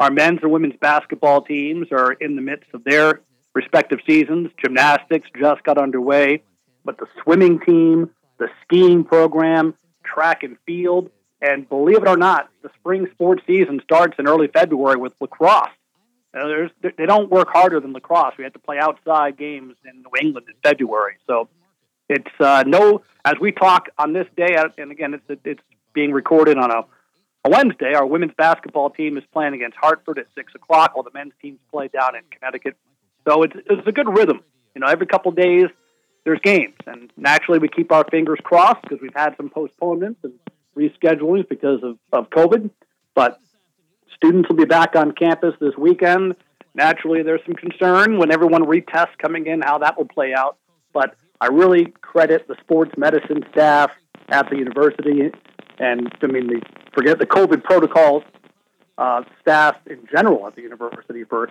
[0.00, 3.20] our men's and women's basketball teams are in the midst of their
[3.54, 4.50] respective seasons.
[4.62, 6.42] Gymnastics just got underway,
[6.84, 9.74] but the swimming team, the skiing program,
[10.04, 14.48] track and field, and believe it or not, the spring sports season starts in early
[14.48, 15.68] February with lacrosse.
[16.32, 18.34] They don't work harder than lacrosse.
[18.36, 21.16] We have to play outside games in New England in February.
[21.26, 21.48] So
[22.10, 25.62] it's uh, no, as we talk on this day, and again, it's, it's
[25.94, 26.84] being recorded on a
[27.48, 31.32] Wednesday, our women's basketball team is playing against Hartford at six o'clock, while the men's
[31.40, 32.76] teams play down in Connecticut.
[33.28, 34.40] So it's it's a good rhythm.
[34.74, 35.66] You know, every couple days
[36.24, 40.32] there's games, and naturally we keep our fingers crossed because we've had some postponements and
[40.76, 42.70] reschedulings because of of COVID.
[43.14, 43.40] But
[44.14, 46.36] students will be back on campus this weekend.
[46.74, 50.58] Naturally, there's some concern when everyone retests coming in how that will play out.
[50.92, 53.90] But I really credit the sports medicine staff
[54.28, 55.30] at the university
[55.78, 56.62] and I mean, the,
[56.94, 58.22] forget the COVID protocols,
[58.98, 61.50] uh, staff in general at the university for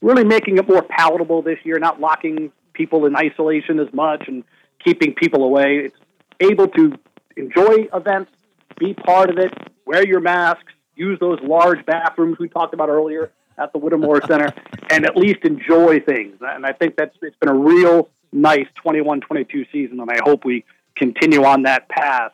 [0.00, 4.44] really making it more palatable this year, not locking people in isolation as much and
[4.84, 5.86] keeping people away.
[5.86, 5.96] It's
[6.40, 6.92] able to
[7.36, 8.30] enjoy events,
[8.78, 9.52] be part of it,
[9.86, 14.52] wear your masks, use those large bathrooms we talked about earlier at the Whittemore Center,
[14.90, 16.36] and at least enjoy things.
[16.40, 20.64] And I think that's it's been a real nice 21-22 season, and I hope we
[20.96, 22.32] continue on that path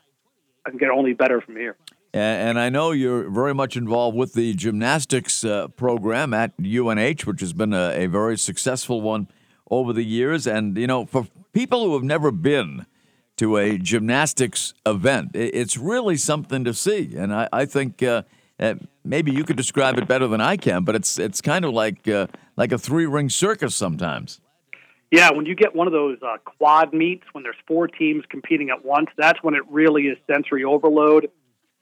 [0.67, 1.77] and get only better from here.
[2.13, 7.41] And I know you're very much involved with the gymnastics uh, program at UNH, which
[7.41, 9.29] has been a, a, very successful one
[9.71, 10.45] over the years.
[10.45, 12.87] And, you know, for people who have never been
[13.37, 17.15] to a gymnastics event, it's really something to see.
[17.17, 18.23] And I, I think uh,
[19.05, 22.07] maybe you could describe it better than I can, but it's it's kind of like
[22.09, 24.41] uh, like a three ring circus sometimes.
[25.11, 28.71] Yeah, when you get one of those uh, quad meets, when there's four teams competing
[28.71, 31.31] at once, that's when it really is sensory overload.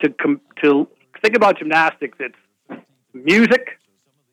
[0.03, 0.89] To com- to
[1.23, 3.81] think about gymnastics, it's music,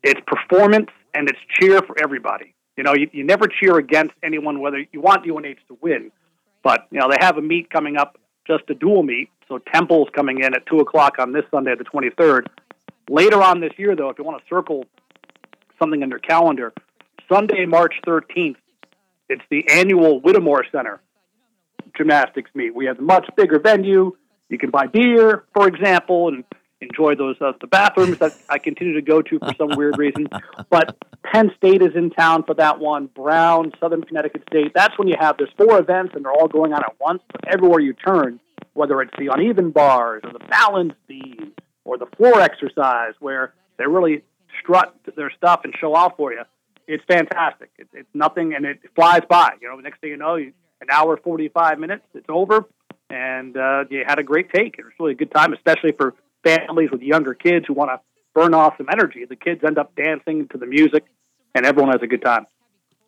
[0.02, 2.54] it's performance, and it's cheer for everybody.
[2.76, 6.10] You know, you, you never cheer against anyone, whether you want UNH to win,
[6.62, 8.16] but you know they have a meet coming up,
[8.46, 9.28] just a dual meet.
[9.48, 12.46] So Temple's coming in at two o'clock on this Sunday, the 23rd.
[13.08, 14.84] Later on this year, though, if you want to circle
[15.78, 16.72] something in your calendar,
[17.32, 18.56] Sunday, March 13th,
[19.28, 21.00] it's the annual Whittemore Center
[21.96, 22.74] gymnastics meet.
[22.74, 24.12] We have a much bigger venue.
[24.48, 26.44] You can buy beer, for example, and
[26.80, 30.28] enjoy those uh, the bathrooms that I continue to go to for some weird reason.
[30.68, 33.06] But Penn State is in town for that one.
[33.06, 34.72] Brown, Southern Connecticut State.
[34.74, 37.22] That's when you have there's four events and they're all going on at once.
[37.30, 38.40] But everywhere you turn,
[38.74, 41.52] whether it's the uneven bars or the balance beam
[41.84, 44.22] or the floor exercise, where they really
[44.60, 46.42] strut their stuff and show off for you
[46.86, 47.70] it's fantastic.
[47.78, 49.52] It, it's nothing, and it flies by.
[49.60, 52.66] You know, the next thing you know, you, an hour forty five minutes, it's over,
[53.10, 54.76] and uh, you had a great take.
[54.78, 56.14] It was really a good time, especially for
[56.44, 58.00] families with younger kids who want to
[58.34, 59.24] burn off some energy.
[59.24, 61.04] The kids end up dancing to the music,
[61.54, 62.46] and everyone has a good time.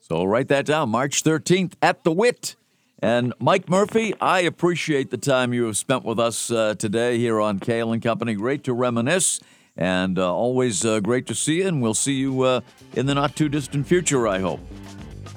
[0.01, 0.89] So write that down.
[0.91, 2.57] March thirteenth at the Wit.
[3.01, 7.41] And Mike Murphy, I appreciate the time you have spent with us uh, today here
[7.41, 8.35] on Cail and Company.
[8.35, 9.39] Great to reminisce
[9.79, 12.61] and uh, always uh, great to see you, and we'll see you uh,
[12.95, 14.61] in the not too distant future, I hope.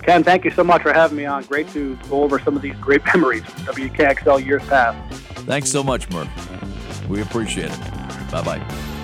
[0.01, 1.43] Ken, thank you so much for having me on.
[1.43, 4.97] Great to go over some of these great memories from WKXL years past.
[5.45, 7.07] Thanks so much, Murph.
[7.07, 8.31] We appreciate it.
[8.31, 8.97] Bye bye.